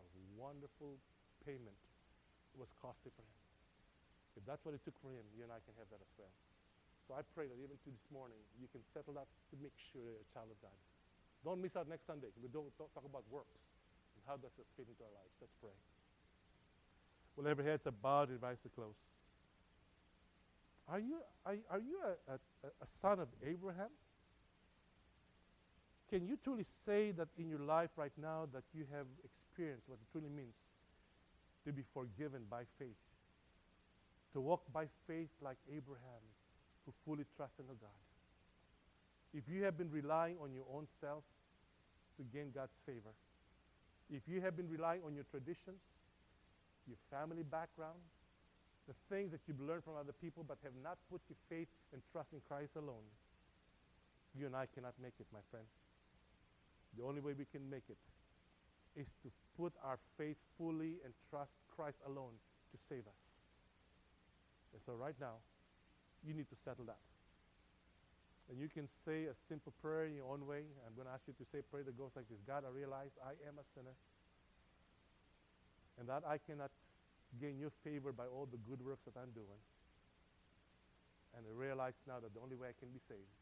A 0.00 0.04
wonderful 0.40 0.96
payment 1.44 1.76
It 2.56 2.58
was 2.58 2.72
costly 2.80 3.12
for 3.12 3.22
him. 3.22 3.38
If 4.40 4.42
that's 4.48 4.64
what 4.64 4.72
it 4.72 4.80
took 4.88 4.96
for 5.04 5.12
him, 5.12 5.26
you 5.36 5.44
and 5.44 5.52
I 5.52 5.60
can 5.60 5.76
have 5.76 5.90
that 5.92 6.00
as 6.00 6.12
well. 6.16 6.32
So 7.04 7.16
I 7.16 7.24
pray 7.36 7.48
that 7.48 7.58
even 7.60 7.76
to 7.76 7.88
this 7.92 8.08
morning, 8.08 8.40
you 8.56 8.68
can 8.72 8.80
settle 8.96 9.16
that 9.20 9.28
to 9.52 9.54
make 9.60 9.74
sure 9.92 10.00
you're 10.00 10.20
a 10.20 10.30
child 10.32 10.48
of 10.48 10.58
God. 10.64 10.76
Don't 11.44 11.60
miss 11.60 11.76
out 11.76 11.88
next 11.88 12.08
Sunday. 12.08 12.32
We 12.40 12.48
don't 12.48 12.68
talk 12.76 12.92
about 12.96 13.24
works 13.28 13.60
and 14.16 14.20
how 14.24 14.36
does 14.40 14.52
it 14.56 14.66
fit 14.76 14.88
into 14.88 15.02
our 15.04 15.14
lives. 15.16 15.32
Let's 15.40 15.54
pray. 15.60 15.76
Well, 17.36 17.46
every 17.46 17.64
head's 17.64 17.86
and 17.86 17.96
eyes 18.02 18.60
are 18.64 18.74
closed. 18.74 18.98
Are 20.90 20.98
you, 20.98 21.16
are, 21.44 21.56
are 21.70 21.78
you 21.80 21.98
a, 22.04 22.32
a, 22.32 22.36
a 22.66 22.86
son 23.02 23.20
of 23.20 23.28
Abraham? 23.46 23.90
Can 26.08 26.26
you 26.26 26.38
truly 26.42 26.64
say 26.86 27.10
that 27.12 27.28
in 27.36 27.50
your 27.50 27.60
life 27.60 27.90
right 27.96 28.12
now 28.20 28.48
that 28.54 28.64
you 28.72 28.84
have 28.92 29.06
experienced 29.22 29.84
what 29.86 29.98
it 30.00 30.10
truly 30.10 30.30
means 30.30 30.56
to 31.66 31.72
be 31.72 31.82
forgiven 31.92 32.42
by 32.50 32.62
faith? 32.78 32.96
To 34.32 34.40
walk 34.40 34.62
by 34.72 34.86
faith 35.06 35.28
like 35.42 35.58
Abraham, 35.68 36.24
who 36.86 36.92
fully 37.04 37.24
trusts 37.36 37.58
in 37.58 37.66
God. 37.66 38.00
If 39.34 39.44
you 39.46 39.64
have 39.64 39.76
been 39.76 39.90
relying 39.90 40.36
on 40.42 40.52
your 40.52 40.64
own 40.72 40.86
self 41.00 41.24
to 42.16 42.22
gain 42.32 42.50
God's 42.54 42.72
favor, 42.86 43.12
if 44.08 44.22
you 44.26 44.40
have 44.40 44.56
been 44.56 44.68
relying 44.70 45.02
on 45.04 45.14
your 45.14 45.24
traditions, 45.30 45.80
your 46.86 46.96
family 47.10 47.42
background, 47.42 48.00
the 48.88 48.96
things 49.12 49.30
that 49.36 49.44
you've 49.46 49.60
learned 49.60 49.84
from 49.84 50.00
other 50.00 50.16
people 50.16 50.42
but 50.42 50.56
have 50.64 50.72
not 50.82 50.96
put 51.12 51.20
your 51.28 51.36
faith 51.52 51.68
and 51.92 52.00
trust 52.10 52.32
in 52.32 52.40
Christ 52.48 52.72
alone, 52.74 53.04
you 54.32 54.48
and 54.48 54.56
I 54.56 54.64
cannot 54.72 54.96
make 54.96 55.12
it, 55.20 55.28
my 55.32 55.44
friend. 55.52 55.68
The 56.96 57.04
only 57.04 57.20
way 57.20 57.36
we 57.36 57.44
can 57.44 57.68
make 57.68 57.84
it 57.92 58.00
is 58.96 59.06
to 59.22 59.28
put 59.60 59.76
our 59.84 60.00
faith 60.16 60.40
fully 60.56 61.04
and 61.04 61.12
trust 61.28 61.52
Christ 61.76 62.00
alone 62.08 62.32
to 62.72 62.76
save 62.88 63.04
us. 63.04 63.22
And 64.72 64.80
so, 64.84 64.96
right 64.96 65.16
now, 65.20 65.38
you 66.24 66.32
need 66.32 66.48
to 66.48 66.58
settle 66.64 66.88
that. 66.88 67.00
And 68.48 68.56
you 68.56 68.72
can 68.72 68.88
say 69.04 69.28
a 69.28 69.36
simple 69.52 69.76
prayer 69.84 70.08
in 70.08 70.16
your 70.16 70.32
own 70.32 70.48
way. 70.48 70.64
I'm 70.88 70.96
going 70.96 71.06
to 71.06 71.12
ask 71.12 71.28
you 71.28 71.36
to 71.36 71.46
say 71.52 71.60
a 71.60 71.66
prayer 71.68 71.84
that 71.84 71.96
goes 72.00 72.16
like 72.16 72.24
this 72.32 72.40
God, 72.48 72.64
I 72.64 72.72
realize 72.72 73.12
I 73.20 73.36
am 73.44 73.60
a 73.60 73.66
sinner 73.76 73.92
and 75.98 76.08
that 76.08 76.22
I 76.26 76.38
cannot 76.38 76.70
gain 77.36 77.60
your 77.60 77.72
favor 77.84 78.12
by 78.12 78.24
all 78.24 78.48
the 78.48 78.60
good 78.64 78.80
works 78.80 79.04
that 79.04 79.18
I'm 79.20 79.30
doing. 79.36 79.60
And 81.36 81.44
I 81.44 81.52
realize 81.52 81.94
now 82.08 82.18
that 82.24 82.32
the 82.32 82.40
only 82.40 82.56
way 82.56 82.72
I 82.72 82.76
can 82.80 82.88
be 82.88 83.00
saved 83.04 83.36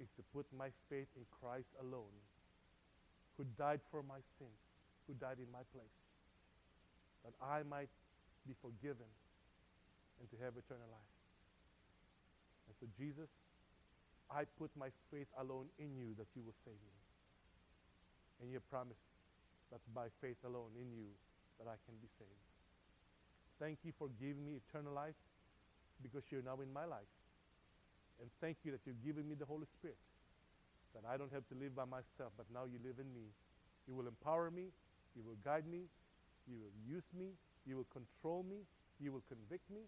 is 0.00 0.08
to 0.16 0.22
put 0.32 0.48
my 0.56 0.72
faith 0.88 1.12
in 1.12 1.28
Christ 1.28 1.68
alone 1.76 2.16
who 3.36 3.44
died 3.60 3.80
for 3.92 4.02
my 4.02 4.20
sins, 4.40 4.60
who 5.06 5.12
died 5.14 5.36
in 5.36 5.48
my 5.52 5.64
place, 5.76 5.96
that 7.24 7.36
I 7.40 7.62
might 7.68 7.92
be 8.48 8.56
forgiven 8.64 9.08
and 10.20 10.26
to 10.32 10.36
have 10.40 10.56
eternal 10.56 10.88
life. 10.88 11.14
And 12.68 12.74
so, 12.80 12.86
Jesus, 12.96 13.28
I 14.32 14.44
put 14.60 14.70
my 14.76 14.88
faith 15.12 15.28
alone 15.36 15.68
in 15.76 15.96
you 15.96 16.16
that 16.16 16.28
you 16.36 16.42
will 16.44 16.56
save 16.64 16.80
me. 16.80 16.96
And 18.40 18.52
you 18.52 18.60
promised 18.72 19.04
that 19.72 19.80
by 19.92 20.08
faith 20.20 20.40
alone 20.44 20.72
in 20.80 20.88
you 20.92 21.12
that 21.58 21.68
I 21.68 21.76
can 21.84 21.96
be 22.00 22.08
saved. 22.16 22.49
Thank 23.60 23.84
you 23.84 23.92
for 23.98 24.08
giving 24.18 24.44
me 24.44 24.56
eternal 24.56 24.94
life 24.94 25.14
because 26.02 26.24
you're 26.30 26.42
now 26.42 26.58
in 26.64 26.72
my 26.72 26.86
life. 26.88 27.12
And 28.20 28.30
thank 28.40 28.56
you 28.64 28.72
that 28.72 28.80
you've 28.86 29.04
given 29.04 29.28
me 29.28 29.36
the 29.36 29.44
Holy 29.44 29.66
Spirit 29.78 30.00
that 30.96 31.04
I 31.06 31.16
don't 31.16 31.32
have 31.32 31.46
to 31.52 31.54
live 31.54 31.76
by 31.76 31.84
myself, 31.84 32.32
but 32.36 32.48
now 32.52 32.64
you 32.64 32.80
live 32.82 32.98
in 32.98 33.12
me 33.12 33.30
You 33.86 33.94
will 33.94 34.06
empower 34.06 34.50
me. 34.50 34.70
You 35.16 35.22
will 35.26 35.38
guide 35.44 35.66
me. 35.66 35.90
You 36.46 36.56
will 36.62 36.74
use 36.86 37.06
me. 37.16 37.34
You 37.66 37.76
will 37.76 37.90
control 37.90 38.46
me. 38.46 38.62
You 39.02 39.12
will 39.12 39.24
convict 39.26 39.66
me. 39.70 39.82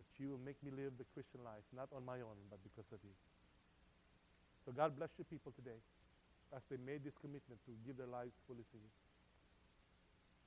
But 0.00 0.08
you 0.16 0.30
will 0.32 0.40
make 0.40 0.56
me 0.64 0.70
live 0.72 0.96
the 0.96 1.04
Christian 1.12 1.44
life, 1.44 1.64
not 1.76 1.88
on 1.92 2.04
my 2.04 2.24
own, 2.24 2.40
but 2.48 2.58
because 2.64 2.88
of 2.92 3.00
you. 3.04 3.12
So 4.64 4.72
God 4.72 4.96
bless 4.96 5.10
your 5.18 5.28
people 5.28 5.52
today 5.52 5.76
as 6.56 6.62
they 6.70 6.80
made 6.80 7.04
this 7.04 7.16
commitment 7.20 7.60
to 7.68 7.72
give 7.84 7.96
their 7.96 8.08
lives 8.08 8.32
fully 8.48 8.64
to 8.72 8.78
you. 8.80 8.90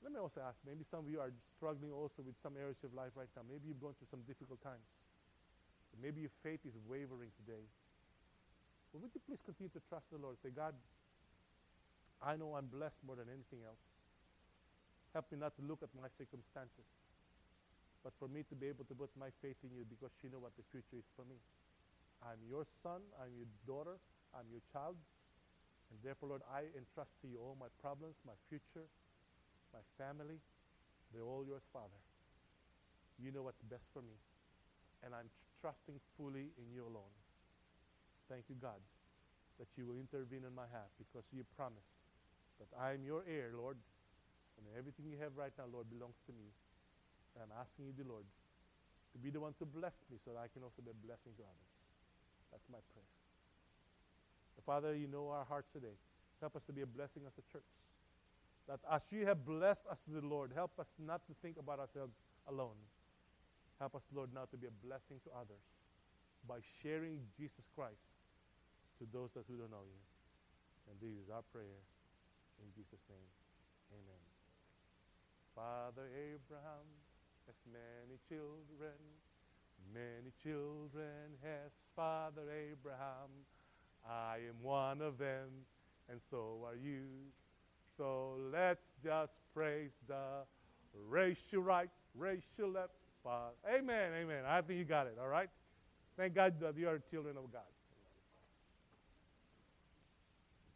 Let 0.03 0.11
me 0.11 0.19
also 0.19 0.43
ask, 0.43 0.59
maybe 0.67 0.83
some 0.91 1.07
of 1.07 1.09
you 1.09 1.23
are 1.23 1.31
struggling 1.55 1.95
also 1.95 2.19
with 2.27 2.35
some 2.43 2.59
areas 2.59 2.75
of 2.83 2.91
life 2.91 3.15
right 3.15 3.31
now. 3.39 3.47
Maybe 3.47 3.71
you've 3.71 3.79
gone 3.79 3.95
through 3.95 4.11
some 4.11 4.27
difficult 4.27 4.59
times. 4.59 4.83
Maybe 5.95 6.27
your 6.27 6.35
faith 6.43 6.59
is 6.67 6.75
wavering 6.83 7.31
today. 7.39 7.63
Well, 8.91 8.99
would 8.99 9.15
you 9.15 9.23
please 9.23 9.39
continue 9.47 9.71
to 9.71 9.81
trust 9.87 10.11
the 10.11 10.19
Lord? 10.19 10.35
Say, 10.43 10.51
God, 10.51 10.75
I 12.19 12.35
know 12.35 12.59
I'm 12.59 12.67
blessed 12.67 12.99
more 13.07 13.15
than 13.15 13.31
anything 13.31 13.63
else. 13.63 13.79
Help 15.15 15.31
me 15.31 15.39
not 15.39 15.55
to 15.55 15.63
look 15.63 15.79
at 15.79 15.93
my 15.95 16.11
circumstances, 16.19 16.83
but 18.03 18.11
for 18.19 18.27
me 18.27 18.43
to 18.51 18.55
be 18.59 18.67
able 18.67 18.83
to 18.91 18.95
put 18.97 19.13
my 19.15 19.31
faith 19.39 19.55
in 19.63 19.71
you 19.71 19.87
because 19.87 20.11
you 20.19 20.27
know 20.27 20.43
what 20.43 20.51
the 20.59 20.65
future 20.67 20.99
is 20.99 21.07
for 21.15 21.23
me. 21.23 21.39
I'm 22.19 22.41
your 22.43 22.67
son, 22.83 23.05
I'm 23.21 23.31
your 23.37 23.47
daughter, 23.63 23.95
I'm 24.35 24.49
your 24.51 24.63
child, 24.73 24.97
and 25.93 26.01
therefore, 26.01 26.33
Lord, 26.33 26.43
I 26.49 26.65
entrust 26.73 27.13
to 27.21 27.29
you 27.29 27.37
all 27.37 27.55
my 27.55 27.69
problems, 27.77 28.17
my 28.25 28.33
future, 28.49 28.89
my 29.73 29.81
family, 29.97 30.37
they're 31.11 31.25
all 31.25 31.43
yours, 31.45 31.65
Father. 31.73 31.99
You 33.17 33.33
know 33.33 33.43
what's 33.43 33.61
best 33.65 33.85
for 33.93 34.01
me. 34.01 34.15
And 35.01 35.13
I'm 35.13 35.27
tr- 35.27 35.67
trusting 35.67 35.99
fully 36.15 36.53
in 36.55 36.71
you 36.71 36.85
alone. 36.85 37.13
Thank 38.29 38.47
you, 38.47 38.55
God, 38.55 38.79
that 39.59 39.67
you 39.75 39.85
will 39.85 39.99
intervene 39.99 40.45
on 40.47 40.55
my 40.55 40.69
behalf 40.69 40.89
because 40.97 41.27
you 41.33 41.43
promise 41.57 41.85
that 42.61 42.69
I 42.77 42.93
am 42.95 43.03
your 43.03 43.25
heir, 43.27 43.51
Lord. 43.53 43.77
And 44.57 44.69
everything 44.77 45.09
you 45.09 45.17
have 45.19 45.33
right 45.35 45.51
now, 45.57 45.65
Lord, 45.67 45.89
belongs 45.89 46.21
to 46.29 46.31
me. 46.31 46.53
And 47.35 47.49
I'm 47.49 47.53
asking 47.57 47.89
you, 47.89 47.93
the 47.97 48.05
Lord, 48.05 48.25
to 49.13 49.17
be 49.17 49.33
the 49.33 49.41
one 49.41 49.57
to 49.57 49.65
bless 49.65 49.97
me 50.09 50.21
so 50.21 50.31
that 50.33 50.39
I 50.39 50.47
can 50.49 50.61
also 50.61 50.81
be 50.85 50.93
a 50.93 50.99
blessing 51.05 51.33
to 51.37 51.43
others. 51.43 51.71
That's 52.53 52.65
my 52.69 52.81
prayer. 52.93 53.09
Father, 54.65 54.95
you 54.95 55.07
know 55.07 55.27
our 55.27 55.43
hearts 55.43 55.67
today. 55.73 55.97
Help 56.39 56.55
us 56.55 56.63
to 56.67 56.73
be 56.73 56.81
a 56.81 56.87
blessing 56.87 57.23
as 57.27 57.33
a 57.35 57.43
church. 57.51 57.67
That 58.67 58.79
as 58.89 59.03
you 59.11 59.25
have 59.25 59.45
blessed 59.45 59.85
us, 59.91 60.03
the 60.07 60.25
Lord, 60.25 60.51
help 60.55 60.79
us 60.79 60.87
not 60.97 61.25
to 61.27 61.33
think 61.41 61.57
about 61.59 61.79
ourselves 61.79 62.15
alone. 62.47 62.79
Help 63.79 63.95
us, 63.95 64.03
Lord, 64.13 64.29
now 64.33 64.45
to 64.51 64.57
be 64.57 64.67
a 64.67 64.85
blessing 64.85 65.19
to 65.25 65.29
others 65.35 65.63
by 66.47 66.59
sharing 66.81 67.19
Jesus 67.35 67.67
Christ 67.75 68.07
to 68.99 69.07
those 69.11 69.31
that 69.35 69.43
who 69.47 69.57
don't 69.57 69.71
know 69.71 69.83
you. 69.83 70.01
And 70.87 70.95
this 70.99 71.11
is 71.19 71.29
our 71.29 71.43
prayer 71.51 71.83
in 72.63 72.71
Jesus' 72.75 73.03
name. 73.09 73.31
Amen. 73.91 74.23
Father 75.55 76.07
Abraham 76.15 76.87
has 77.47 77.55
many 77.67 78.19
children. 78.27 78.97
Many 79.93 80.31
children 80.41 81.35
has 81.43 81.71
Father 81.95 82.47
Abraham. 82.47 83.29
I 84.07 84.39
am 84.47 84.61
one 84.61 85.01
of 85.01 85.17
them, 85.17 85.67
and 86.09 86.19
so 86.29 86.63
are 86.65 86.75
you. 86.75 87.31
So 87.97 88.35
let's 88.51 88.83
just 89.03 89.33
praise 89.53 89.91
the 90.07 90.45
racial 91.09 91.61
right, 91.61 91.89
racial 92.15 92.69
left. 92.69 92.93
Father. 93.23 93.53
Amen, 93.73 94.11
amen. 94.21 94.43
I 94.45 94.61
think 94.61 94.79
you 94.79 94.83
got 94.83 95.07
it, 95.07 95.17
all 95.19 95.29
right? 95.29 95.47
Thank 96.17 96.35
God 96.35 96.59
that 96.59 96.77
you 96.77 96.89
are 96.89 96.99
children 97.09 97.37
of 97.37 97.51
God. 97.51 97.61